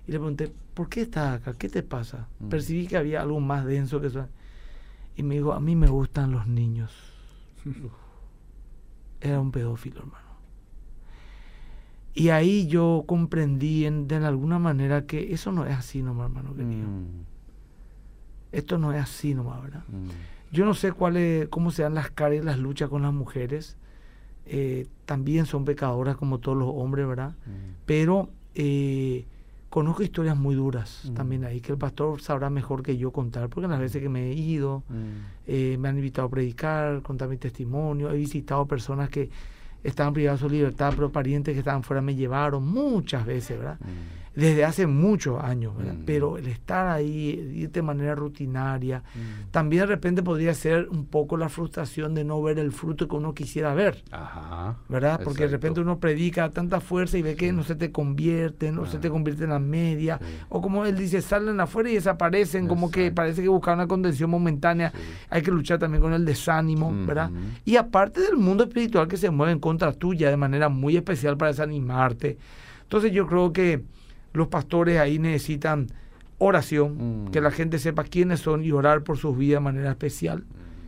[0.07, 1.53] Y le pregunté, ¿por qué estás acá?
[1.53, 2.27] ¿Qué te pasa?
[2.39, 2.47] Mm.
[2.49, 4.27] Percibí que había algo más denso que eso.
[5.17, 6.91] Y me dijo, a mí me gustan los niños.
[9.21, 10.31] Era un pedófilo, hermano.
[12.13, 16.53] Y ahí yo comprendí en- de alguna manera que eso no es así nomás, hermano
[16.55, 16.87] querido.
[16.87, 17.23] Mm,
[18.51, 19.83] Esto no es así nomás, ¿verdad?
[19.87, 20.09] mm,
[20.53, 23.13] Yo no sé cuál es- cómo se dan las caras y las luchas con las
[23.13, 23.77] mujeres.
[24.45, 27.35] Eh, también son pecadoras como todos los hombres, ¿verdad?
[27.45, 27.85] mm.
[27.85, 29.25] Pero eh,
[29.69, 31.13] conozco historias muy duras Mm.
[31.13, 34.29] también ahí, que el pastor sabrá mejor que yo contar, porque las veces que me
[34.31, 34.83] he ido,
[35.47, 39.29] eh, me han invitado a predicar, contar mi testimonio, he visitado personas que
[39.83, 43.79] estaban privadas de su libertad, pero parientes que estaban fuera me llevaron muchas veces, ¿verdad?
[44.33, 45.95] Desde hace muchos años, ¿verdad?
[45.95, 46.05] Mm.
[46.05, 49.51] Pero el estar ahí, ir de manera rutinaria, mm.
[49.51, 53.15] también de repente podría ser un poco la frustración de no ver el fruto que
[53.15, 54.03] uno quisiera ver.
[54.11, 54.77] Ajá.
[54.89, 55.21] ¿verdad?
[55.23, 58.85] Porque de repente uno predica tanta fuerza y ve que no se te convierte, no
[58.85, 60.19] se te convierte en la media.
[60.19, 60.25] Sí.
[60.49, 64.29] O como él dice, salen afuera y desaparecen, como que parece que buscan una contención
[64.29, 64.91] momentánea.
[64.91, 64.97] Sí.
[65.29, 67.31] Hay que luchar también con el desánimo, ¿verdad?
[67.65, 71.37] Y aparte del mundo espiritual que se mueve en contra tuya de manera muy especial
[71.37, 72.37] para desanimarte.
[72.83, 73.83] Entonces yo creo que
[74.33, 75.87] los pastores ahí necesitan
[76.37, 77.31] oración, Mm.
[77.31, 80.43] que la gente sepa quiénes son y orar por sus vidas de manera especial.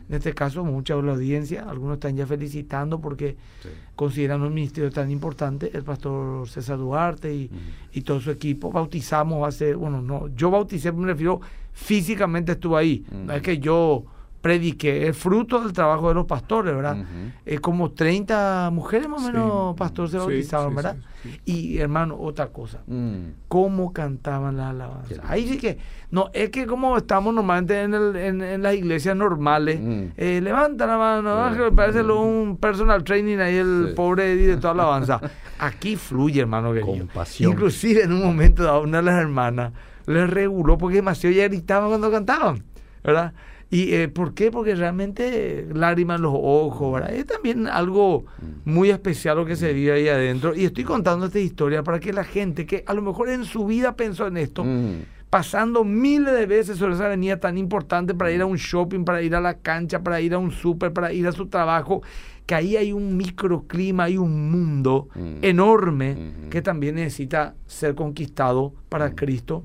[0.08, 3.68] En este caso, mucha de la audiencia, algunos están ya felicitando porque Sí.
[3.96, 7.56] consideran un ministerio tan importante, el pastor César Duarte y, Mm.
[7.98, 8.70] y todo su equipo.
[8.70, 11.40] Bautizamos hace, bueno, no, yo bauticé, me refiero,
[11.72, 13.04] físicamente estuve ahí.
[13.12, 13.44] No es Mm.
[13.44, 14.04] que yo
[14.44, 16.98] prediqué, es fruto del trabajo de los pastores, ¿verdad?
[17.46, 19.32] Eh, como 30 mujeres más o Sí.
[19.32, 20.96] menos, pastor, se bautizaron, sí, ¿verdad?
[21.22, 21.40] sí, sí.
[21.46, 23.28] Y hermano, otra cosa, Mm.
[23.48, 25.18] cómo cantaban las alabanzas.
[25.26, 25.78] Ahí sí que,
[26.10, 30.02] no, es que como estamos normalmente en, el- en, en las iglesias normales, Mm.
[30.14, 31.54] eh, levanta la mano, Sí.
[31.54, 33.94] Ángel, parece lo- un personal training ahí el Sí.
[33.94, 35.20] pobre director de alabanza.
[35.58, 36.98] Aquí fluye, hermano querido.
[36.98, 37.50] Con pasión.
[37.52, 39.72] Inclusive en un momento dado, una de las hermanas
[40.04, 42.62] le reguló porque demasiado ya gritaban cuando cantaban,
[43.02, 43.32] ¿verdad?
[43.74, 44.52] ¿Y eh, por qué?
[44.52, 47.12] Porque realmente lágrimas en los ojos, ¿verdad?
[47.12, 48.70] Es también algo Mm.
[48.70, 50.54] muy especial lo que se vive ahí adentro.
[50.54, 53.66] Y estoy contando esta historia para que la gente que a lo mejor en su
[53.66, 55.02] vida pensó en esto, Mm.
[55.28, 59.20] pasando miles de veces sobre esa avenida tan importante para ir a un shopping, para
[59.22, 62.02] ir a la cancha, para ir a un súper, para ir a su trabajo,
[62.46, 65.38] que ahí hay un microclima, hay un mundo Mm.
[65.42, 66.50] enorme Ujú.
[66.50, 69.16] que también necesita ser conquistado para.
[69.16, 69.64] Cristo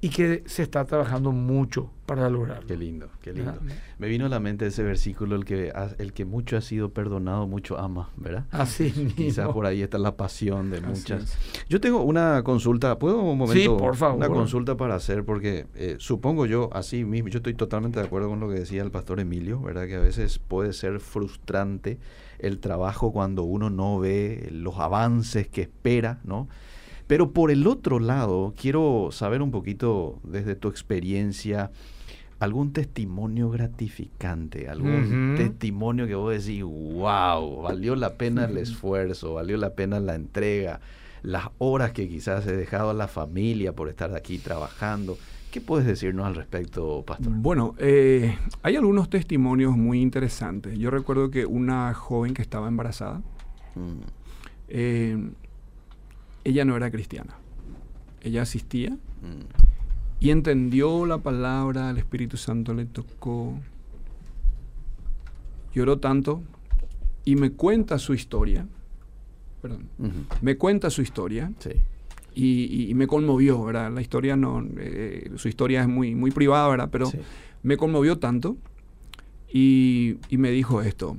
[0.00, 2.66] y que se está trabajando mucho para lograrlo.
[2.66, 3.52] Qué lindo, qué lindo.
[3.52, 3.76] ¿Verdad?
[3.98, 7.46] Me vino a la mente ese versículo, el que, el que mucho ha sido perdonado,
[7.46, 8.44] mucho ama, ¿verdad?
[8.50, 11.36] Así Quizás por ahí está la pasión de muchas.
[11.68, 13.60] Yo tengo una consulta, ¿puedo un momento?
[13.60, 14.16] Sí, por favor.
[14.16, 18.28] Una consulta para hacer, porque eh, supongo yo, así mismo, yo estoy totalmente de acuerdo
[18.28, 19.86] con lo que decía el pastor Emilio, ¿verdad?
[19.86, 21.98] Que a veces puede ser frustrante
[22.38, 26.48] el trabajo cuando uno no ve los avances que espera, ¿no?
[27.06, 31.70] Pero por el otro lado, quiero saber un poquito desde tu experiencia,
[32.38, 39.56] algún testimonio gratificante, algún testimonio que vos decís, wow, valió la pena el esfuerzo, valió
[39.56, 40.80] la pena la entrega,
[41.22, 45.16] las horas que quizás he dejado a la familia por estar aquí trabajando.
[45.50, 47.32] ¿Qué puedes decirnos al respecto, pastor?
[47.32, 50.76] Bueno, eh, hay algunos testimonios muy interesantes.
[50.78, 53.22] Yo recuerdo que una joven que estaba embarazada,
[53.74, 54.00] Mm,
[54.68, 55.30] eh,
[56.44, 57.34] ella no era cristiana.
[58.22, 59.63] Ella asistía mm,
[60.24, 63.58] y entendió la palabra, el Espíritu Santo le tocó,
[65.74, 66.42] lloró tanto
[67.26, 68.66] y me cuenta su historia,
[69.60, 69.86] perdón,
[70.40, 71.72] me cuenta su historia Sí.
[72.34, 73.92] y, me conmovió, ¿verdad?
[73.92, 76.88] La historia no, eh, su historia es muy, muy privada, ¿verdad?
[76.90, 77.18] Pero sí,
[77.62, 78.56] me conmovió tanto
[79.52, 81.18] y, y me dijo esto,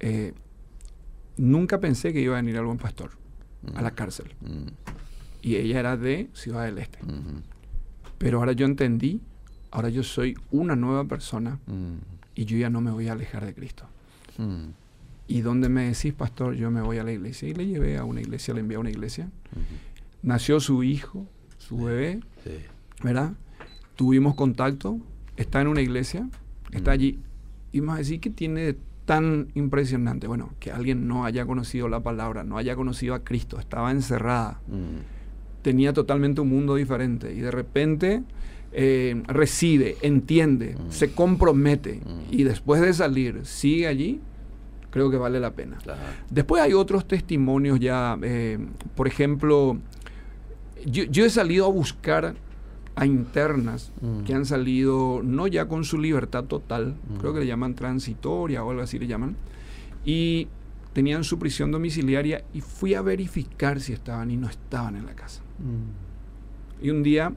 [0.00, 0.32] eh,
[1.36, 3.10] nunca pensé que iba a venir algún pastor
[3.74, 4.32] a la cárcel.
[5.42, 6.98] Y ella era de Ciudad del Este.
[8.22, 9.20] Pero ahora yo entendí,
[9.72, 11.94] ahora yo soy una nueva persona mm,
[12.36, 13.84] y yo ya no me voy a alejar de Cristo.
[14.38, 14.64] mm,
[15.28, 17.48] Y donde me decís, pastor, yo me voy a la iglesia.
[17.48, 19.28] Y le llevé a una iglesia, le envié a una iglesia.
[20.22, 21.26] Nació su hijo,
[21.58, 22.50] su bebé, sí,
[23.02, 23.32] ¿verdad?
[23.96, 24.98] Tuvimos contacto,
[25.36, 26.28] está en una iglesia,
[26.70, 26.94] está Mm.
[26.94, 27.18] allí.
[27.72, 30.26] Y a decir, ¿qué tiene de tan impresionante?
[30.28, 34.60] Bueno, que alguien no haya conocido la palabra, no haya conocido a Cristo, estaba encerrada,
[34.68, 35.11] mm,
[35.62, 38.22] tenía totalmente un mundo diferente y de repente
[38.74, 40.90] eh, recibe, entiende, Mm.
[40.90, 42.32] se compromete Mm.
[42.34, 44.20] y después de salir sigue allí,
[44.90, 45.76] creo que vale la pena.
[45.82, 48.58] claro, Después hay otros testimonios ya, eh,
[48.94, 49.76] por ejemplo,
[50.86, 52.34] yo, yo he salido a buscar
[52.94, 54.24] a internas Mm.
[54.24, 58.70] que han salido no ya con su libertad total, creo que le llaman transitoria o
[58.70, 59.36] algo así le llaman,
[60.04, 60.48] y
[60.94, 65.14] tenían su prisión domiciliaria y fui a verificar si estaban y no estaban en la
[65.14, 65.42] casa.
[65.58, 66.84] Mm.
[66.84, 67.32] Y un día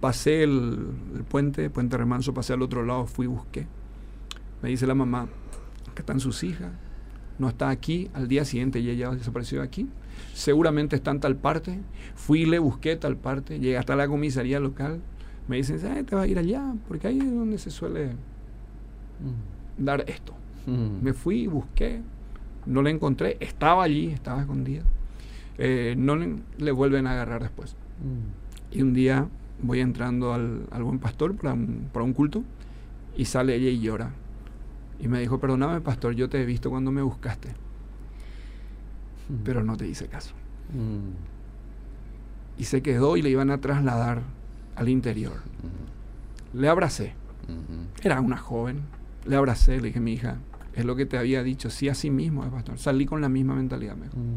[0.00, 3.66] pasé el, el puente, puente remanso, pasé al otro lado, fui y busqué.
[4.62, 5.28] Me dice la mamá,
[5.94, 6.72] que están sus hijas,
[7.38, 9.88] no está aquí, al día siguiente ella ya desapareció de aquí,
[10.32, 11.80] seguramente está en tal parte,
[12.14, 15.00] fui y le busqué tal parte, llegué hasta la comisaría local,
[15.48, 18.12] me dicen, "Ah, te vas a ir allá, porque ahí es donde se suele
[19.76, 20.34] dar esto.
[20.66, 21.02] Mm.
[21.02, 22.00] Me fui y busqué,
[22.66, 24.82] no la encontré, estaba allí, estaba escondida.
[25.58, 27.76] Eh, no le, le vuelven a agarrar después.
[28.02, 28.76] Mm.
[28.76, 29.28] Y un día
[29.62, 32.42] voy entrando al, al buen pastor para un, para un culto
[33.16, 34.10] y sale ella y llora.
[35.00, 37.48] Y me dijo, perdóname pastor, yo te he visto cuando me buscaste,
[39.44, 40.34] pero no te hice caso.
[40.72, 42.60] Mm.
[42.60, 44.22] Y se quedó y le iban a trasladar
[44.76, 45.42] al interior.
[46.52, 47.14] Le abracé.
[47.48, 48.04] Mm.
[48.06, 48.82] Era una joven.
[49.26, 50.38] Le abracé, le dije, mi hija,
[50.74, 51.70] es lo que te había dicho.
[51.70, 52.78] Sí, así mismo, pastor.
[52.78, 53.96] Salí con la misma mentalidad.
[53.96, 54.16] me dijo.
[54.16, 54.36] Mm.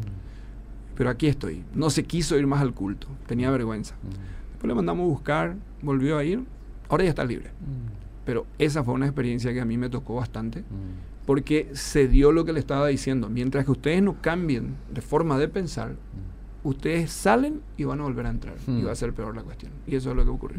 [0.98, 1.62] Pero aquí estoy.
[1.74, 3.06] No se quiso ir más al culto.
[3.28, 3.94] Tenía vergüenza.
[4.50, 6.42] Después le mandamos a buscar, volvió a ir.
[6.88, 7.52] Ahora ya está libre.
[8.24, 10.64] Pero esa fue una experiencia que a mí me tocó bastante.
[11.24, 13.28] Porque se dio lo que le estaba diciendo.
[13.28, 15.94] Mientras que ustedes no cambien de forma de pensar,
[16.68, 18.54] ustedes salen y van a volver a entrar.
[18.66, 18.86] Y Mm.
[18.86, 19.72] va a ser peor la cuestión.
[19.86, 20.58] Y eso es lo que ocurrió.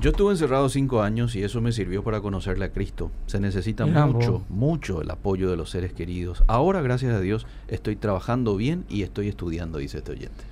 [0.00, 3.10] Yo estuve encerrado cinco años y eso me sirvió para conocerle a Cristo.
[3.26, 4.42] Se necesita Mira mucho, vos.
[4.50, 6.44] mucho el apoyo de los seres queridos.
[6.46, 10.44] Ahora, gracias a Dios, estoy trabajando bien y estoy estudiando, dice este oyente.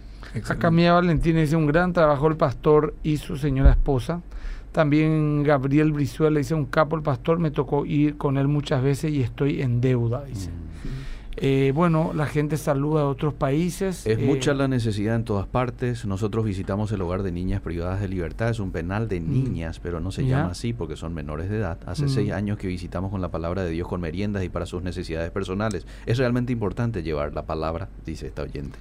[0.48, 4.20] Acá Mía Valentín dice un gran trabajo el pastor y su señora esposa.
[4.72, 9.12] También Gabriel Brizuela dice un capo el pastor, me tocó ir con él muchas veces
[9.12, 10.50] y estoy en deuda, dice.
[11.36, 14.06] Eh, bueno, la gente saluda de otros países.
[14.06, 16.04] Es eh, mucha la necesidad en todas partes.
[16.06, 18.50] Nosotros visitamos el hogar de niñas privadas de libertad.
[18.50, 20.26] Es un penal de niñas, pero no se Mm.
[20.28, 21.78] Llama así porque son menores de edad.
[21.86, 22.08] Hace Mm.
[22.08, 25.30] seis años que visitamos con la palabra de Dios con meriendas y para sus necesidades
[25.30, 25.86] personales.
[26.06, 28.78] Es realmente importante llevar la palabra, dice esta oyente.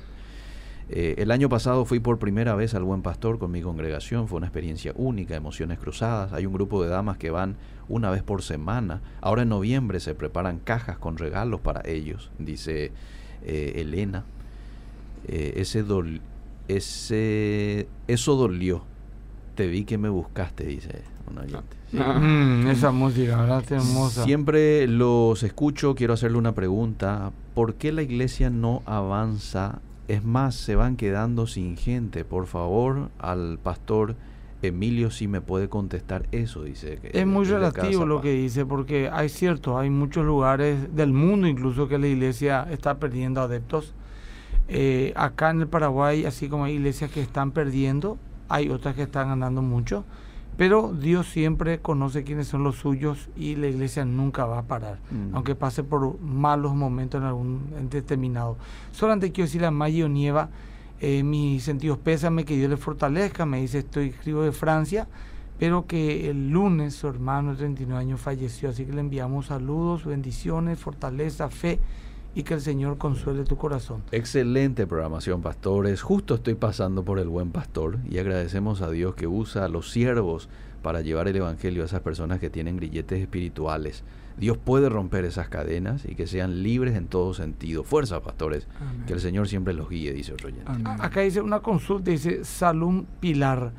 [0.89, 4.27] Eh, el año pasado fui por primera vez al Buen Pastor con mi congregación.
[4.27, 6.33] Fue una experiencia única, emociones cruzadas.
[6.33, 7.55] Hay un grupo de damas que van
[7.89, 9.01] una vez por semana.
[9.21, 12.91] Ahora en noviembre se preparan cajas con regalos para ellos, dice
[13.43, 14.23] eh, Elena.
[15.27, 16.21] Eh, ese dol-
[16.67, 18.83] ese eso dolió.
[19.55, 21.59] Te vi que me buscaste, dice un oyente.
[21.61, 21.97] Sí.
[22.03, 23.63] Mm, esa música, ¿verdad?
[23.67, 24.23] Qué hermosa.
[24.23, 27.31] Siempre los escucho, quiero hacerle una pregunta.
[27.53, 29.79] ¿Por qué la iglesia no avanza?
[30.07, 32.25] Es más, se van quedando sin gente.
[32.25, 34.15] Por favor, al pastor
[34.63, 36.97] Emilio si me puede contestar eso, dice.
[36.97, 41.47] que Es muy relativo lo que dice, porque hay cierto, hay muchos lugares del mundo
[41.47, 43.93] incluso que la iglesia está perdiendo adeptos.
[44.69, 49.03] Eh, acá en el Paraguay, así como hay iglesias que están perdiendo, hay otras que
[49.03, 50.05] están ganando mucho,
[50.57, 54.99] pero Dios siempre conoce quiénes son los suyos y la iglesia nunca va a parar,
[55.11, 55.35] Mm.
[55.35, 58.57] aunque pase por malos momentos en algún en determinado.
[58.91, 60.49] Solamente quiero decirle a Mayo Nieva,
[61.01, 65.07] eh, mis sentidos pésame, que Dios le fortalezca, me dice, estoy escribo de Francia,
[65.59, 70.05] pero que el lunes su hermano de 39 años falleció, así que le enviamos saludos,
[70.05, 71.79] bendiciones, fortaleza, fe
[72.35, 74.03] y que el Señor consuele tu corazón.
[74.11, 76.01] Excelente programación, pastores.
[76.01, 79.91] Justo estoy pasando por el buen pastor y agradecemos a Dios que usa a los
[79.91, 80.49] siervos
[80.81, 84.03] para llevar el Evangelio a esas personas que tienen grilletes espirituales.
[84.37, 87.83] Dios puede romper esas cadenas y que sean libres en todo sentido.
[87.83, 88.67] Fuerza, pastores.
[88.81, 89.05] Amén.
[89.05, 90.65] Que el Señor siempre los guíe, dice otro oyente.
[90.65, 90.87] Amén.
[90.99, 93.71] Acá dice una consulta, dice Salum Pilar.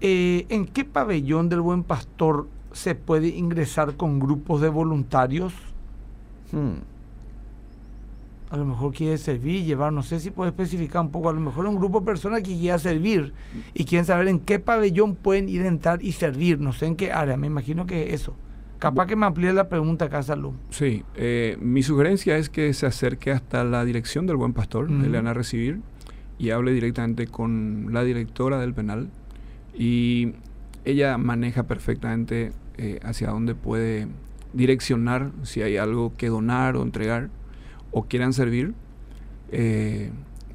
[0.00, 5.54] Eh, ¿En qué pabellón del buen pastor se puede ingresar con grupos de voluntarios?
[6.50, 6.93] Hmm.
[8.54, 11.40] A lo mejor quiere servir, llevar, no sé si puede especificar un poco, a lo
[11.40, 13.32] mejor un grupo de personas que quiera servir
[13.74, 16.94] y quieren saber en qué pabellón pueden ir a entrar y servir, no sé en
[16.94, 18.36] qué área, me imagino que eso.
[18.78, 20.54] Capaz que me amplíe la pregunta acá, Salum.
[20.70, 25.08] Sí, eh, mi sugerencia es que se acerque hasta la dirección del buen pastor, le
[25.08, 25.80] van a recibir
[26.38, 29.10] y hable directamente con la directora del penal
[29.76, 30.34] y
[30.84, 34.06] ella maneja perfectamente eh, hacia dónde puede
[34.52, 37.30] direccionar si hay algo que donar o entregar
[37.94, 38.74] o quieran servir,
[39.52, 40.10] eh,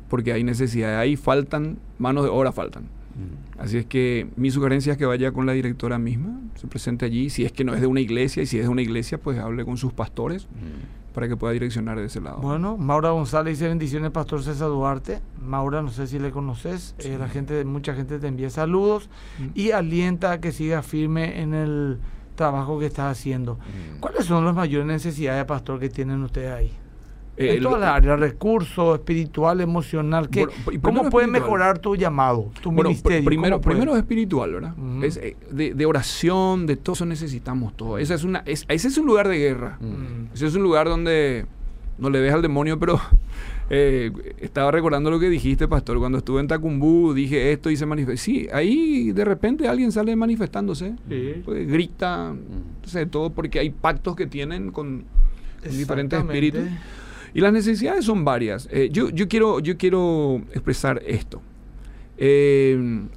[0.10, 2.84] porque hay necesidad, ahí faltan, manos de obra faltan.
[2.84, 3.60] Mm.
[3.62, 7.30] Así es que mi sugerencia es que vaya con la directora misma, se presente allí,
[7.30, 9.38] si es que no es de una iglesia, y si es de una iglesia, pues
[9.40, 11.14] hable con sus pastores Mm.
[11.14, 12.38] para que pueda direccionar de ese lado.
[12.40, 15.20] Bueno, Maura González dice bendiciones, Pastor César Duarte.
[15.42, 19.44] Maura, no sé si le conoces, eh, la gente, mucha gente te envía saludos Mm.
[19.56, 21.98] y alienta a que sigas firme en el
[22.36, 23.56] trabajo que estás haciendo.
[23.56, 24.00] Mm.
[24.00, 26.72] ¿Cuáles son las mayores necesidades, Pastor, que tienen ustedes ahí?
[27.42, 30.30] Eh, en todas las áreas, recursos, espiritual, emocional.
[30.30, 30.42] ¿qué-
[30.82, 31.32] ¿Cómo puedes espiritual.
[31.32, 33.24] mejorar tu llamado, tu Bueno, ministerio?
[33.26, 34.74] primero, primero es espiritual, ¿verdad?
[35.04, 37.98] Es, eh, de, de oración, de todo eso necesitamos todo.
[37.98, 39.80] Esa es una, es- ese es un lugar de guerra.
[40.34, 41.46] Ese es un lugar donde
[41.98, 43.00] no le ves al demonio, pero
[43.70, 45.98] eh, estaba recordando lo que dijiste, pastor.
[46.00, 48.22] Cuando estuve en Tacumbú, dije esto y se manifestó.
[48.24, 50.96] Sí, ahí de repente alguien sale manifestándose.
[51.08, 51.42] Sí.
[51.46, 55.06] Pues, grita, no sé, todo porque hay pactos que tienen con,
[55.64, 56.62] con diferentes espíritus.
[57.34, 58.68] Y las necesidades son varias.
[58.72, 61.42] Eh, yo, yo, quiero, yo quiero expresar esto.
[62.18, 63.08] Eh,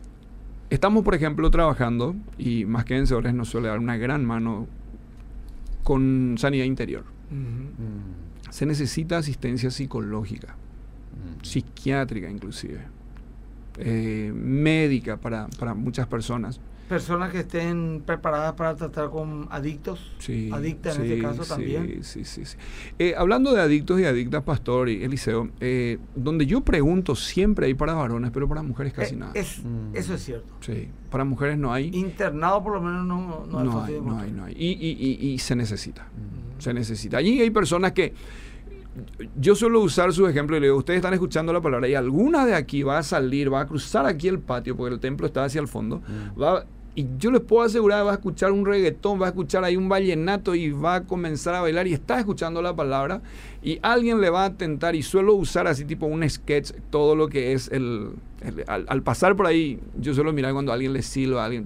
[0.71, 4.67] estamos, por ejemplo, trabajando, y más que vencedores nos suele dar una gran mano
[5.83, 7.05] con sanidad interior.
[8.51, 10.55] Se necesita asistencia psicológica,
[11.43, 12.81] psiquiátrica inclusive,
[13.79, 16.61] eh, médica para, para muchas personas.
[16.93, 21.49] Personas que estén preparadas para tratar con adictos, Sí, adictas en sí, este caso sí,
[21.49, 22.05] también.
[22.05, 22.59] Sí, sí, sí.
[22.99, 27.73] Eh, hablando de adictos y adictas, Pastor y Eliseo, eh, donde yo pregunto siempre hay
[27.73, 29.33] para varones, pero para mujeres casi Eh, nada.
[29.35, 29.97] es- Mm.
[29.97, 30.47] Eso es cierto.
[30.61, 31.89] Sí, para mujeres no hay.
[31.95, 34.53] Internado por lo menos no, no, es No hay, no hay, no hay.
[34.55, 36.09] Y, y- y- y se necesita.
[36.59, 37.17] Se necesita.
[37.17, 38.13] Allí hay personas que.
[39.41, 42.45] Yo suelo usar su ejemplo y le digo: Ustedes están escuchando la palabra y alguna
[42.45, 45.45] de aquí va a salir, va a cruzar aquí el patio, porque el templo está
[45.47, 46.03] hacia el fondo.
[46.41, 49.77] va- y yo les puedo asegurar: va a escuchar un reggaetón, va a escuchar ahí
[49.77, 53.23] un vallenato y va a comenzar a bailar y está escuchando la palabra.
[53.63, 54.95] Y alguien le va a tentar.
[54.95, 58.11] Y suelo usar así, tipo un sketch, todo lo que es el.
[58.43, 61.65] el- al, al pasar por ahí, yo suelo mirar cuando alguien le silba, alguien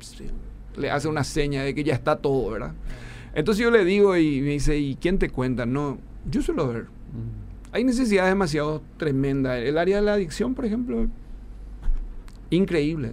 [0.76, 2.72] le hace una seña de que ya está todo, ¿verdad?
[3.34, 5.66] Entonces yo le digo y me dice, ¿y quién te cuenta?
[5.66, 5.98] No,
[6.30, 6.86] yo suelo ver.
[7.72, 9.58] Hay necesidades demasiado tremendas.
[9.58, 11.08] El área de la adicción, por ejemplo,
[12.50, 13.12] increíble.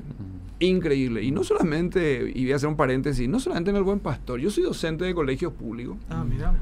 [0.59, 1.23] Increíble.
[1.23, 4.39] Y no solamente, y voy a hacer un paréntesis, no solamente en el Buen Pastor.
[4.39, 5.97] Yo soy docente de colegios públicos.
[6.09, 6.53] Ah, mira.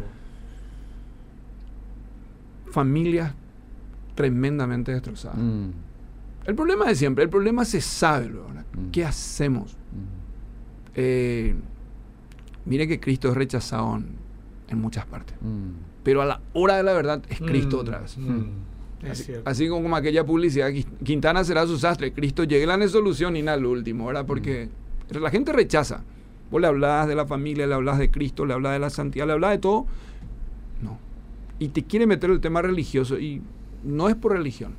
[2.71, 3.33] Familias
[4.15, 5.37] tremendamente destrozadas.
[5.37, 5.69] Mm.
[6.45, 8.49] El problema es siempre, el problema se sabe luego.
[8.49, 8.91] Mm.
[8.91, 9.73] ¿Qué hacemos?
[9.73, 10.21] Mm.
[10.95, 11.55] Eh,
[12.65, 14.07] mire que Cristo es rechazado en,
[14.69, 15.35] en muchas partes.
[15.41, 15.91] Mm.
[16.03, 18.17] Pero a la hora de la verdad es Cristo Mm, otra vez.
[19.03, 23.41] Mm, Así, como aquella publicidad, Qui- Quintana será su sastre, Cristo llegue la solución y
[23.41, 24.25] nada lo último, ¿verdad?
[24.25, 24.69] Porque
[25.09, 26.03] la gente rechaza.
[26.49, 29.25] Vos le hablas de la familia, le hablas de Cristo, le hablas de la santidad,
[29.25, 29.85] le hablas de todo.
[30.81, 30.97] No.
[31.59, 33.41] Y te quiere meter el tema religioso y
[33.83, 34.75] no es por religión.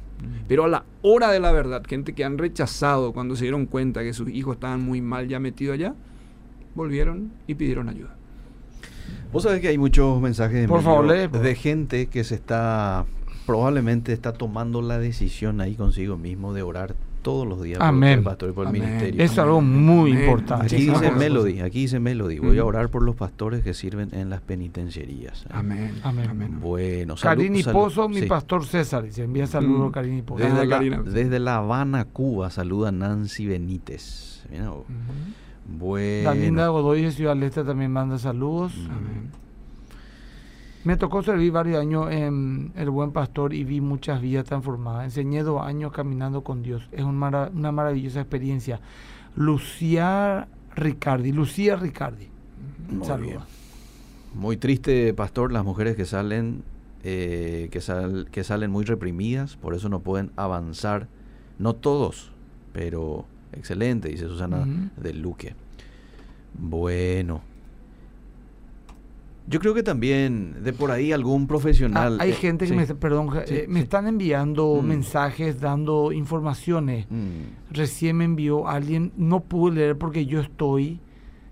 [0.47, 4.03] Pero a la hora de la verdad, gente que han rechazado cuando se dieron cuenta
[4.05, 5.95] que sus hijos estaban muy mal ya metidos allá,
[6.77, 8.15] volvieron y pidieron ayuda.
[9.33, 13.05] Vos sabés que hay muchos mensajes Por favor, lee, por de gente que se está,
[13.53, 18.15] probablemente está tomando la decisión ahí consigo mismo de orar todos los días Amén.
[18.15, 18.83] por el pastor y por el Amén.
[18.83, 19.23] ministerio.
[19.23, 20.25] Es algo muy Amén.
[20.25, 20.75] importante.
[20.75, 21.11] Aquí dice.
[21.13, 25.45] Melody, aquí dice Melody, voy a orar por los pastores que sirven en las penitenciarías.
[25.51, 26.01] Amén.
[26.03, 26.59] Amén.
[26.61, 28.27] Bueno, salu- Carini salu- Pozo, mi sí.
[28.27, 29.03] pastor César.
[29.05, 29.93] Dice, envía saludos, Mm.
[29.93, 30.43] Carini Pozo.
[30.43, 31.03] Desde la, Karina.
[31.05, 34.43] desde La Habana, Cuba, saluda Nancy Benítez.
[34.51, 34.85] Mira vos.
[35.79, 36.31] Bueno.
[36.31, 38.73] La linda Godoy de Ciudad del Este también manda saludos.
[38.77, 38.91] Mm.
[38.91, 39.42] Amén.
[40.85, 45.05] Me tocó servir varios años en El Buen Pastor y vi muchas vidas transformadas.
[45.05, 46.89] Enseñé dos años caminando con Dios.
[46.91, 48.81] Es un una maravillosa experiencia.
[49.37, 51.33] Lucía Ricardi.
[51.33, 52.29] Lucía Ricardi.
[52.91, 53.39] Muy bien.
[54.35, 56.63] Muy triste, pastor, las mujeres que salen,
[57.05, 61.07] eh, que, sal- que salen muy reprimidas, por eso no pueden avanzar.
[61.59, 62.33] No todos,
[62.73, 65.01] pero excelente, dice Susana Ujú.
[65.03, 65.55] de Luque.
[66.59, 67.43] Bueno.
[69.53, 72.17] Yo creo que también de por ahí algún Ah, profesional.
[72.21, 72.77] hay eh, gente que sí.
[72.77, 73.85] me, perdón, Sí, eh, me sí.
[73.85, 74.87] están enviando Mm.
[74.87, 77.07] mensajes, dando informaciones.
[77.11, 81.01] Mm, Recién me envió alguien, no pude leer porque yo estoy.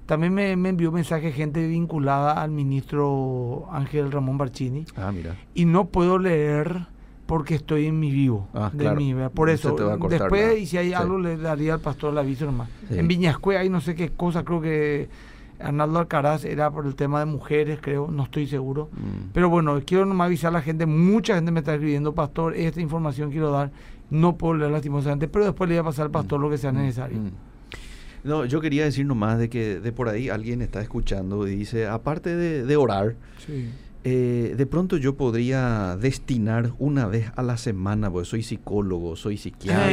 [0.06, 4.84] También me, me envió mensaje gente vinculada al ministro Ángel Ramón Barcini.
[4.96, 5.36] Ah, mira.
[5.54, 6.86] Y no puedo leer
[7.26, 8.48] porque estoy en mi vivo.
[8.52, 9.00] Ah, de claro.
[9.00, 9.30] ¿verdad?
[9.30, 12.68] Por eso, cortar después, y si hay algo, le daría al pastor el aviso nomás.
[12.90, 15.08] En Viñascue hay no sé qué cosa, creo que
[15.62, 18.90] Arnaldo Alcaraz era por el tema de mujeres, creo, no estoy seguro.
[18.92, 19.30] Mm.
[19.32, 22.80] Pero bueno, quiero nomás avisar a la gente, mucha gente me está escribiendo, pastor, esta
[22.80, 23.70] información quiero dar,
[24.10, 26.72] no puedo leer lastimosamente, pero después le voy a pasar al pastor lo que sea
[26.72, 27.18] necesario.
[27.18, 27.30] Mm.
[28.22, 31.86] No, yo quería decir nomás de que de por ahí alguien está escuchando y dice,
[31.86, 33.70] aparte de, de orar, Sí.
[34.02, 39.36] Eh, de pronto yo podría destinar una vez a la semana, porque soy psicólogo, soy
[39.36, 39.86] psiquiatra,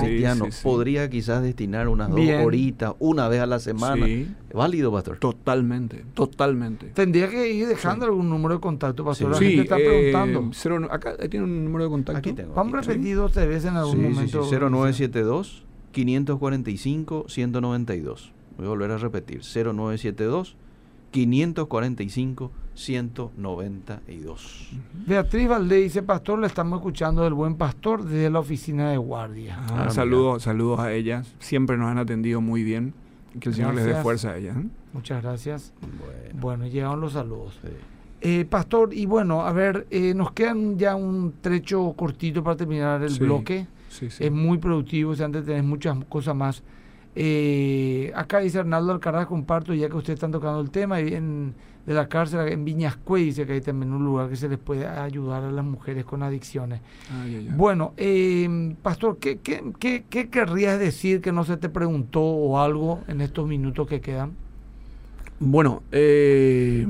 [0.00, 0.64] cristiano, Sí, sí, sí.
[0.64, 4.04] podría quizás destinar unas dos horitas, una vez a la semana.
[4.06, 4.28] Sí.
[4.52, 5.18] Válido, pastor.
[5.18, 6.86] Totalmente, totalmente.
[6.86, 9.36] Tendría que ir dejando algún número de contacto, pastor.
[9.36, 9.44] Sí.
[9.44, 10.50] La gente está eh, preguntando.
[10.52, 12.18] cero- acá tiene un número de contacto.
[12.18, 12.52] Aquí tengo.
[12.54, 12.88] Vamos a aquí.
[12.88, 14.70] repetir dos tres veces en algún Sí, sí, sí, momento.
[14.70, 18.32] 0972 545 192.
[18.56, 19.42] Voy a volver a repetir.
[19.44, 20.56] 0972
[21.10, 24.68] 545 192.
[25.06, 29.56] Beatriz Valdés dice, pastor, le estamos escuchando del buen pastor desde la oficina de guardia.
[29.68, 29.90] Ah, mira.
[29.90, 31.34] saludos, saludos a ellas.
[31.38, 32.94] Siempre nos han atendido muy bien.
[33.38, 34.56] Que el Señor les dé fuerza a ellas.
[34.56, 34.64] ¿eh?
[34.92, 35.72] Muchas gracias.
[35.80, 37.58] Bueno, Bueno, llegaron los saludos.
[37.62, 37.68] sí.
[38.22, 43.02] Eh, pastor, y bueno, a ver, eh, nos quedan ya un trecho cortito para terminar
[43.02, 43.20] el Sí.
[43.20, 43.66] bloque.
[43.88, 44.24] Sí, sí.
[44.24, 46.62] Es muy productivo, si antes tenés muchas cosas más.
[47.16, 51.54] Eh, acá dice Arnaldo Alcaraz, comparto, ya que ustedes están tocando el tema, y en,
[51.86, 54.86] de la cárcel en Viñascue, dice que hay también un lugar que se les puede
[54.86, 56.80] ayudar a las mujeres con adicciones.
[57.12, 57.56] Ay, ay, ay.
[57.56, 62.60] Bueno, eh, Pastor, ¿qué, qué, qué, qué querrías decir que no se te preguntó o
[62.60, 64.32] algo en estos minutos que quedan?
[65.40, 66.86] Bueno, eh,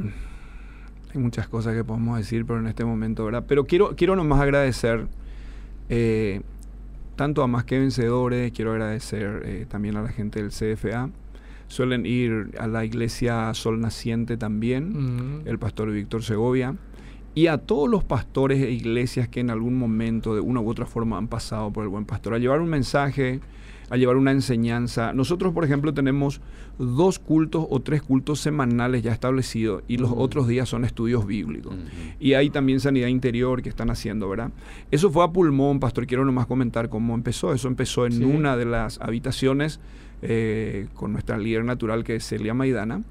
[1.15, 3.45] hay muchas cosas que podemos decir, pero en este momento, ¿verdad?
[3.47, 5.07] Pero quiero, quiero nomás agradecer
[5.89, 6.43] eh,
[7.21, 11.11] tanto a Más que Vencedores, quiero agradecer eh, también a la gente del CFA.
[11.69, 16.77] Suelen ir a la iglesia Sol Naciente también, el pastor Víctor Segovia,
[17.35, 20.87] y a todos los pastores e iglesias que en algún momento, de una u otra
[20.87, 23.41] forma, han pasado por el buen pastor, a llevar un mensaje,
[23.89, 25.13] a llevar una enseñanza.
[25.13, 26.41] Nosotros, por ejemplo, tenemos
[26.79, 31.75] dos cultos o tres cultos semanales ya establecidos y los otros días son estudios bíblicos.
[32.21, 34.51] Y hay también sanidad interior que están haciendo, ¿verdad?
[34.91, 36.07] Eso fue a pulmón, pastor.
[36.07, 37.53] Quiero nomás comentar cómo empezó.
[37.53, 38.25] Eso empezó en Sí.
[38.25, 39.81] una de las habitaciones
[40.23, 43.03] eh, con nuestra líder natural que es Celia Maidana.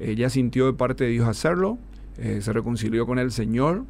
[0.00, 1.76] Ella sintió de parte de Dios hacerlo,
[2.18, 3.84] eh, se reconcilió con el Señor.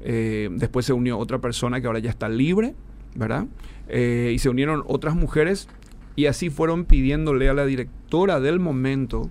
[0.00, 2.74] eh, después se unió otra persona que ahora ya está libre,
[3.16, 3.46] ¿verdad?
[3.88, 5.68] Eh, y se unieron otras mujeres
[6.14, 9.30] y así fueron pidiéndole a la directora del momento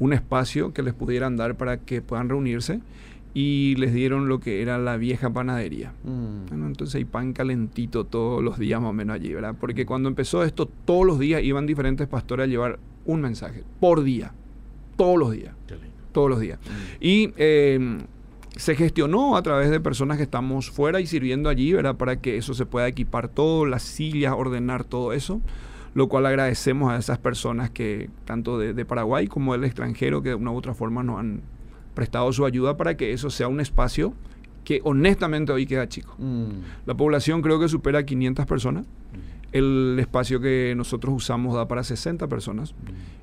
[0.00, 2.80] un espacio que les pudieran dar para que puedan reunirse
[3.34, 5.92] y les dieron lo que era la vieja panadería.
[6.04, 6.46] Mm.
[6.48, 9.54] Bueno, entonces hay pan calentito todos los días más o menos allí, ¿verdad?
[9.60, 14.02] Porque cuando empezó esto, todos los días iban diferentes pastores a llevar un mensaje, por
[14.02, 14.32] día,
[14.96, 15.54] todos los días.
[16.18, 16.58] Todos los días.
[16.58, 16.96] Mm.
[16.98, 17.98] Y eh,
[18.56, 21.94] se gestionó a través de personas que estamos fuera y sirviendo allí, ¿verdad?
[21.94, 25.40] Para que eso se pueda equipar todo, las sillas, ordenar todo eso.
[25.94, 30.30] Lo cual agradecemos a esas personas que, tanto de, de Paraguay como del extranjero, que
[30.30, 31.42] de una u otra forma nos han
[31.94, 34.12] prestado su ayuda para que eso sea un espacio
[34.64, 36.14] que honestamente hoy queda chico.
[36.18, 36.86] Mm.
[36.86, 38.86] La población creo que supera 500 personas.
[39.50, 42.74] El espacio que nosotros usamos da para 60 personas.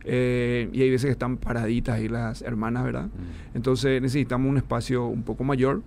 [0.03, 3.05] Eh, y hay veces que están paraditas ahí las hermanas, ¿verdad?
[3.05, 3.55] Mm.
[3.55, 5.81] Entonces necesitamos un espacio un poco mayor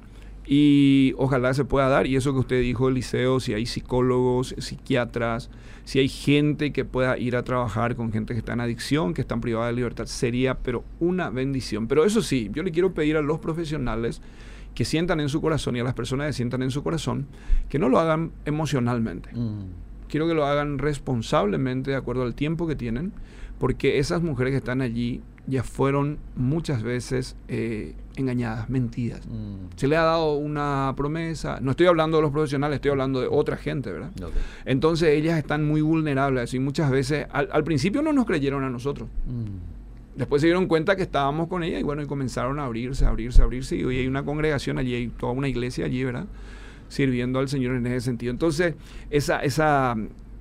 [0.51, 2.07] y ojalá se pueda dar.
[2.07, 5.51] Y eso que usted dijo, Eliseo, si hay psicólogos, psiquiatras,
[5.85, 9.21] si hay gente que pueda ir a trabajar con gente que está en adicción, que
[9.21, 11.87] están privada de libertad, sería pero una bendición.
[11.87, 14.23] Pero eso sí, yo le quiero pedir a los profesionales
[14.79, 17.27] que sientan en su corazón y a las personas que sientan en su corazón
[17.69, 19.65] que no lo hagan emocionalmente Mm.
[20.09, 23.13] quiero que lo hagan responsablemente de acuerdo al tiempo que tienen,
[23.59, 29.27] porque esas mujeres que están allí ya fueron muchas veces eh, engañadas, mentidas.
[29.27, 29.67] Mm.
[29.77, 33.27] Se le ha dado una promesa, no estoy hablando de los profesionales, estoy hablando de
[33.29, 34.13] otra gente, ¿verdad?
[34.65, 38.71] Entonces ellas están muy vulnerables y muchas veces, al, al principio no nos creyeron a
[38.71, 39.09] nosotros.
[39.27, 39.78] Mm.
[40.19, 43.09] Después se dieron cuenta que estábamos con ella y bueno, y comenzaron a abrirse, a
[43.09, 43.77] abrirse, a abrirse.
[43.77, 46.27] Y hoy hay una congregación allí, hay toda una iglesia allí, ¿verdad?
[46.89, 48.33] Sirviendo al Señor en ese sentido.
[48.33, 48.75] Entonces,
[49.11, 49.95] esa, esa,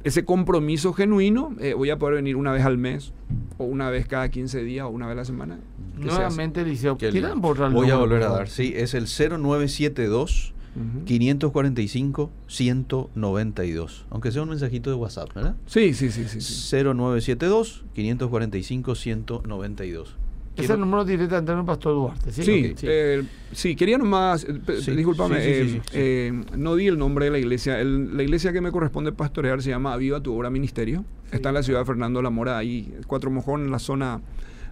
[0.03, 3.13] ese compromiso genuino, eh, voy a poder venir una vez al mes,
[3.59, 5.59] o una vez cada 15 días, o una vez a la semana.
[5.95, 7.47] Nuevamente, Eliseo, Qué ¿quieren lindo.
[7.47, 11.05] borrar el Voy a volver a dar, sí, es el 0972 Ujú.
[11.05, 14.05] 545 192.
[14.09, 15.55] Aunque sea un mensajito de WhatsApp, ¿verdad?
[15.65, 16.41] Sí, sí, sí, sí.
[16.41, 16.75] sí.
[16.83, 20.09] 0972 545 192.
[20.09, 22.43] Es Quiero- el número directamente del pastor Duarte, ¿sí?
[22.43, 22.79] Sí, Ok.
[22.83, 25.89] eh, sí, quería nomás, eh, Sí, discúlpame, sí, sí, sí, eh, sí.
[25.93, 27.79] eh, no di el nombre de la iglesia.
[27.79, 31.05] El- la iglesia que me corresponde pastorear se llama Aviva tu obra ministerio.
[31.31, 34.21] Está en la ciudad de Fernando La Mora, ahí, Cuatro Mojón, en la zona,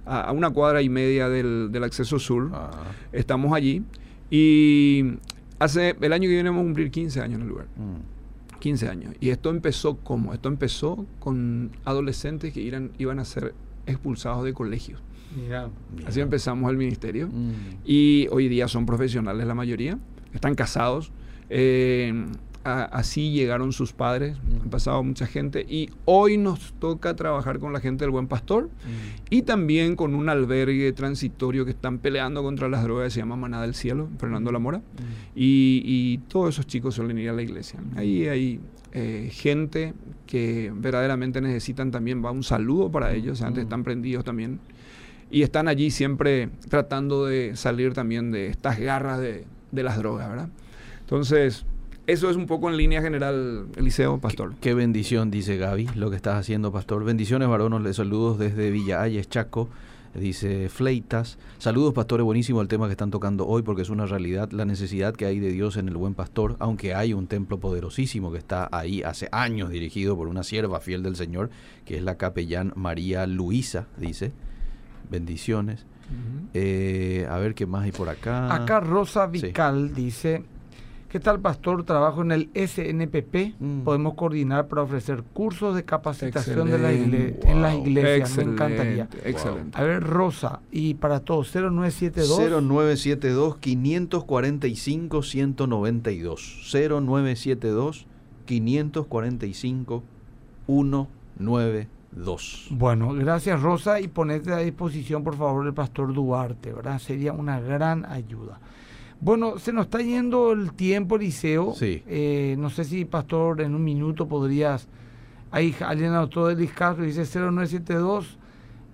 [0.08, 2.50] a, a una cuadra y media del, del acceso sur.
[2.54, 2.72] Ah,
[3.12, 3.84] Estamos allí
[4.32, 5.04] y
[5.60, 7.68] hace, el año que viene vamos a cumplir 15 años en el lugar.
[7.76, 9.14] mm, 15 años.
[9.20, 10.34] Y esto empezó como?
[10.34, 13.54] Esto empezó con adolescentes que iban, iban a ser
[13.86, 15.02] expulsados de colegios.
[15.36, 16.10] Mira, mira.
[16.10, 17.28] Así empezamos el ministerio.
[17.28, 17.52] Mm,
[17.86, 20.00] Y hoy día son profesionales la mayoría,
[20.34, 21.12] están casados.
[21.50, 22.26] eh,
[22.66, 25.66] a- así llegaron sus padres, han pasado mucha gente.
[25.70, 28.70] Y hoy nos toca trabajar con la gente del Buen Pastor mm,
[29.30, 33.62] y también con un albergue transitorio que están peleando contra las drogas, se llama Maná
[33.62, 34.82] del Cielo, Fernando La Mora.
[35.36, 37.80] Y, y todos esos chicos suelen ir a la iglesia.
[37.96, 38.60] Ahí hay
[38.94, 39.94] eh, gente
[40.26, 44.60] que verdaderamente necesitan también, va un saludo para ellos, antes están prendidos también.
[45.32, 50.30] Y están allí siempre tratando de salir también de estas garras de, de las drogas,
[50.30, 50.50] ¿verdad?
[51.02, 51.66] Entonces,
[52.08, 54.54] eso es un poco en línea general, Eliseo, Pastor.
[54.62, 57.04] Qué bendición, dice Gaby, lo que estás haciendo, pastor.
[57.04, 59.70] Bendiciones, varones, les saludos desde Villa Ayes, Chaco.
[60.14, 64.50] Dice Fleitas, saludos pastores, buenísimo el tema que están tocando hoy porque es una realidad
[64.52, 68.32] la necesidad que hay de Dios en el buen pastor, aunque hay un templo poderosísimo
[68.32, 71.50] que está ahí hace años dirigido por una sierva fiel del Señor,
[71.84, 74.32] que es la capellán María Luisa, dice.
[75.12, 75.86] Bendiciones.
[76.54, 78.54] Eh, a ver qué más hay por acá.
[78.56, 79.48] Acá Rosa Sí.
[79.48, 80.44] Vical dice,
[81.16, 81.86] ¿qué tal pastor?
[81.86, 83.56] Trabajo en el SNPP.
[83.58, 83.84] Mm.
[83.86, 88.36] Podemos coordinar para ofrecer cursos de capacitación de la igle- en las iglesias.
[88.36, 89.04] Me encantaría.
[89.04, 89.78] Excelente, Excelente.
[89.78, 92.38] A ver, Rosa, y para todos, 0972.
[92.62, 98.08] 0972 545 192 0972
[98.46, 100.04] 545
[100.66, 107.00] 192 Bueno, gracias Rosa y ponete a disposición por favor el pastor Duarte, ¿verdad?
[107.00, 108.60] Sería una gran ayuda.
[109.22, 111.74] Bueno, se nos está yendo el tiempo, Eliseo.
[111.74, 112.04] Sí.
[112.08, 114.88] Eh, no sé si, pastor, en un minuto podrías...
[115.52, 118.38] Ahí alguien anotó del Castro, dice 0972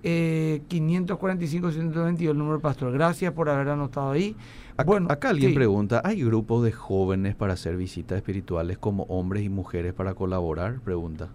[0.03, 2.91] eh, 545 192 el número del pastor.
[2.91, 4.35] Gracias por haber anotado ahí.
[4.73, 5.55] Acá, bueno, acá alguien sí.
[5.55, 10.79] pregunta, ¿hay grupos de jóvenes para hacer visitas espirituales como hombres y mujeres para colaborar?
[10.79, 11.29] Pregunta.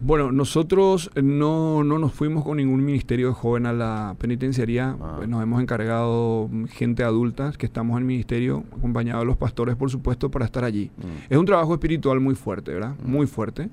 [0.00, 4.96] Bueno, nosotros no, no nos fuimos con ningún ministerio de joven a la penitenciaría.
[5.00, 5.20] Ah.
[5.26, 9.90] Nos hemos encargado gente adulta que estamos en el ministerio, acompañados de los pastores, por
[9.90, 10.90] supuesto, para estar allí.
[10.98, 11.32] Mm.
[11.32, 12.94] Es un trabajo espiritual muy fuerte, ¿verdad?
[13.02, 13.10] Mm.
[13.10, 13.66] Muy fuerte.
[13.66, 13.70] Mm.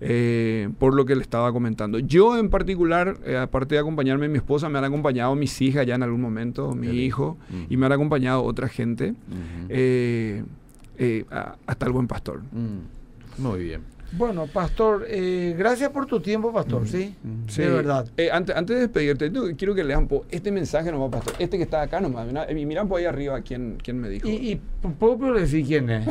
[0.00, 1.98] eh, por lo que le estaba comentando.
[1.98, 5.94] Yo en particular, eh, aparte de acompañarme mi esposa, me han acompañado mis hijas ya
[5.94, 7.38] en algún momento, mi hijo,
[7.70, 9.66] y me han acompañado otra gente, Ujú.
[9.70, 10.44] eh,
[10.98, 12.42] eh, a- hasta el buen pastor.
[13.38, 13.80] Muy bien.
[14.12, 17.14] Bueno, pastor, eh, gracias por tu tiempo, pastor, ¿sí?
[17.48, 17.62] Sí.
[17.62, 18.06] De verdad.
[18.16, 21.34] Eh, antes, antes de despedirte, quiero que lean po- este mensaje nomás, pastor.
[21.40, 22.26] Este que está acá nomás.
[22.26, 24.28] Mira, y miran por ahí arriba quién, quién me dijo.
[24.28, 24.60] Y, y
[24.98, 26.06] puedo decir quién es.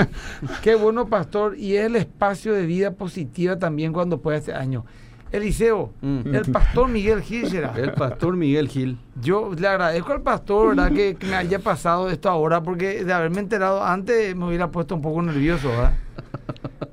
[0.62, 1.56] Qué bueno, pastor.
[1.56, 4.84] Y es el espacio de vida positiva también cuando puede este año.
[5.32, 6.34] Eliseo, Mm.
[6.34, 7.74] el pastor Miguel Gil será.
[7.76, 8.96] El pastor Miguel Gil.
[9.20, 10.92] Yo le agradezco al pastor, ¿verdad?
[10.92, 14.94] Que, que me haya pasado esto ahora, porque de haberme enterado antes me hubiera puesto
[14.94, 15.94] un poco nervioso, ¿verdad?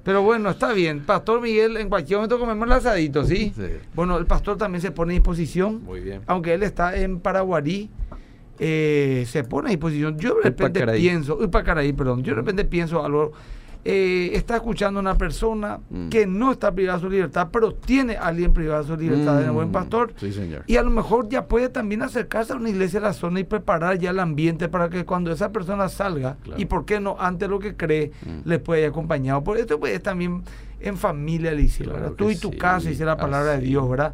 [0.04, 1.02] Pero bueno, está bien.
[1.06, 3.54] Pastor Miguel, en cualquier momento comemos el asadito, ¿sí?
[3.56, 3.64] Sí.
[3.96, 5.84] Bueno, el pastor también se pone a disposición.
[5.84, 6.22] Muy bien.
[6.28, 7.90] Aunque él está en Paraguarí,
[8.60, 10.18] eh, se pone a disposición.
[10.20, 11.02] Yo de repente Upacaraí.
[11.02, 13.32] pienso, Upacaraí, perdón, yo de repente pienso algo.
[13.86, 16.10] Eh, está escuchando a una persona Mm.
[16.10, 19.40] que no está privada de su libertad, pero tiene a alguien privado de su libertad
[19.42, 19.74] en el buen Mm.
[19.74, 20.14] pastor.
[20.18, 20.64] Sí, señor.
[20.68, 23.44] Y a lo mejor ya puede también acercarse a una iglesia de la zona y
[23.44, 26.62] preparar ya el ambiente para que cuando esa persona salga, Claro.
[26.62, 28.48] y por qué no, ante lo que cree, Mm.
[28.48, 29.44] le puede ir acompañado.
[29.44, 30.44] Por esto puede también
[30.80, 32.12] en familia, Claro ¿verdad?
[32.12, 33.62] Tú y tu sí, casa, dice la palabra de.
[33.62, 34.14] Dios, ¿verdad?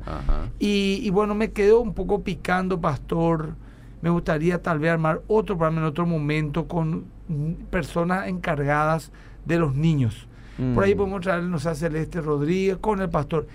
[0.60, 3.56] Y, y bueno, me quedó un poco picando, pastor.
[4.02, 9.12] Me gustaría tal vez armar otro programa en otro momento con mm, personas encargadas
[9.50, 10.28] de los niños.
[10.76, 10.98] Por ahí Mm.
[10.98, 13.48] podemos traernos a Celeste Rodríguez con el pastor.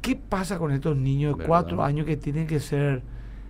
[0.00, 3.02] ¿Qué pasa con estos niños de cuatro años que tienen que ser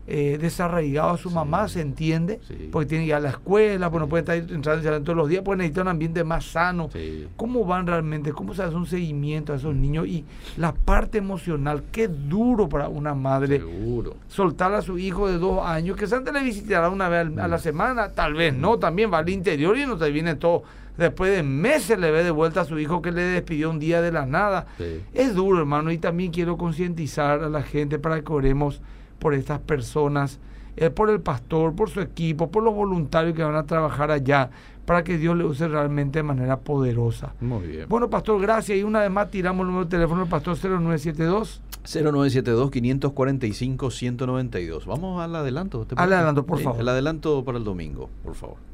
[0.07, 1.35] eh, desarraigados a su Sí.
[1.35, 1.67] mamá?
[1.67, 2.39] ¿Se entiende?
[2.47, 2.69] Sí.
[2.71, 5.17] Porque tienen que ir a la escuela, pues no pueden estar entrando y saliendo todos
[5.17, 6.91] los días, pues necesitan un ambiente más sano.
[6.93, 7.27] Sí.
[7.37, 8.33] ¿Cómo van realmente?
[8.33, 10.07] ¿Cómo se hace un seguimiento a esos niños?
[10.07, 10.25] Y
[10.59, 14.15] la parte emocional, qué duro para una madre Seguro.
[14.29, 17.51] soltar a su hijo de dos años, que antes le visitará una vez a Mm.
[17.51, 20.65] la semana, tal vez no, también va al interior y no te viene todo.
[20.97, 24.01] Después de meses le ve de vuelta a su hijo que le despidió un día
[24.01, 24.67] de la nada.
[24.79, 25.01] Sí.
[25.13, 28.81] Es duro, hermano, y también quiero concientizar a la gente para que oremos
[29.19, 30.39] por estas personas,
[30.77, 34.51] eh, por el pastor, por su equipo, por los voluntarios que van a trabajar allá,
[34.85, 37.35] para que Dios le use realmente de manera poderosa.
[37.41, 37.87] Muy bien.
[37.89, 38.79] Bueno, pastor, gracias.
[38.79, 41.63] Y una vez más tiramos el número de teléfono del pastor 0972.
[41.85, 44.87] 0972 545 192.
[44.87, 45.85] Vamos al adelanto.
[45.87, 46.81] ¿te Al adelanto, por favor.
[46.81, 48.74] El adelanto para el domingo, por favor.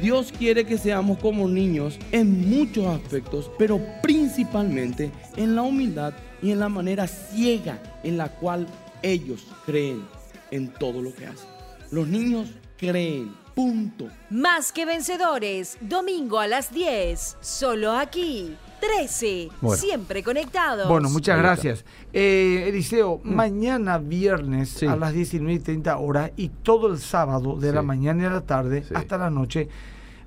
[0.00, 6.50] Dios quiere que seamos como niños en muchos aspectos, pero principalmente en la humildad y
[6.50, 8.66] en la manera ciega en la cual
[9.02, 10.06] ellos creen
[10.50, 11.48] en todo lo que hacen.
[11.90, 14.08] Los niños creen, punto.
[14.28, 19.76] Más que vencedores, domingo a las 10, solo aquí, 13, Bueno.
[19.80, 20.88] siempre conectados.
[20.88, 21.84] Bueno, muchas gracias.
[22.12, 24.86] Eh, Eliseo, mañana viernes Sí.
[24.86, 28.30] a las 19 y 30 horas y todo el sábado de la mañana y a
[28.30, 28.94] la tarde Sí.
[28.94, 29.68] hasta la noche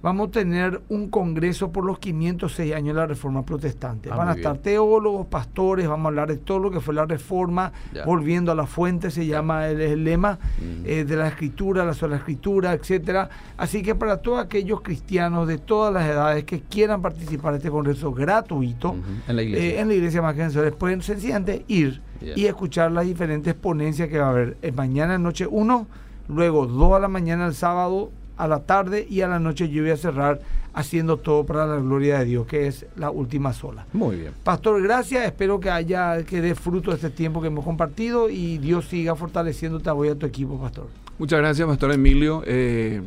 [0.01, 4.09] vamos a tener un congreso por los 506 años de la Reforma Protestante.
[4.11, 4.63] Ah, Van a estar bien.
[4.63, 8.05] teólogos, pastores, vamos a hablar de todo lo que fue la Reforma, Ya.
[8.05, 10.39] volviendo a la fuente, se llama el, el lema
[10.85, 13.29] eh, de la Escritura, la sola Escritura, etcétera.
[13.57, 17.69] Así que para todos aquellos cristianos de todas las edades que quieran participar de este
[17.69, 18.95] congreso gratuito,
[19.27, 19.69] en la iglesia.
[19.69, 24.19] eh, en la iglesia más que pueden sencillamente ir y escuchar las diferentes ponencias que
[24.19, 24.57] va a haber.
[24.61, 25.87] Eh, mañana noche 1,
[26.27, 29.83] luego 2 a la mañana el sábado a la tarde y a la noche yo
[29.83, 30.39] voy a cerrar
[30.73, 33.85] haciendo todo para la gloria de Dios, que es la última sola.
[33.91, 34.31] Muy bien.
[34.43, 35.25] Pastor, gracias.
[35.25, 39.89] Espero que haya que dé fruto este tiempo que hemos compartido y Dios siga fortaleciéndote
[39.89, 40.87] a vos y a tu equipo, Pastor.
[41.17, 42.43] Muchas gracias, Pastor Emilio.
[42.45, 43.01] Eh,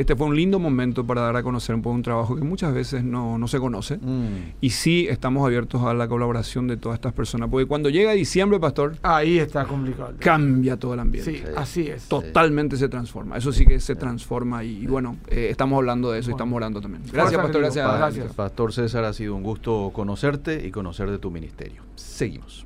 [0.00, 2.72] este fue un lindo momento para dar a conocer un poco un trabajo que muchas
[2.72, 3.98] veces no, no se conoce.
[3.98, 4.54] Mm.
[4.60, 8.58] Y sí estamos abiertos a la colaboración de todas estas personas, porque cuando llega diciembre,
[8.58, 10.14] Pastor, Ahí está complicado.
[10.18, 11.30] cambia todo el ambiente.
[11.38, 12.04] Sí, así es.
[12.08, 13.36] Totalmente se transforma.
[13.36, 16.56] Eso sí que se transforma y, y bueno, eh, estamos hablando de eso y estamos
[16.56, 17.02] orando también.
[17.12, 17.60] Gracias, Fuerza, Pastor.
[17.62, 17.98] Gracias.
[17.98, 18.32] Gracias.
[18.34, 21.82] Pastor César, ha sido un gusto conocerte y conocer de tu ministerio.
[21.96, 22.64] Seguimos.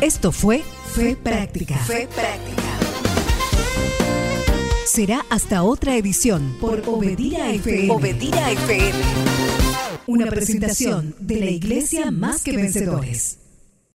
[0.00, 1.76] Esto fue Fe Práctica.
[1.76, 2.62] Fe práctica.
[4.84, 7.90] Será hasta otra edición por Obedira FM.
[7.92, 8.98] Obedira FM.
[10.06, 13.38] Una presentación de la Iglesia Más que Vencedores.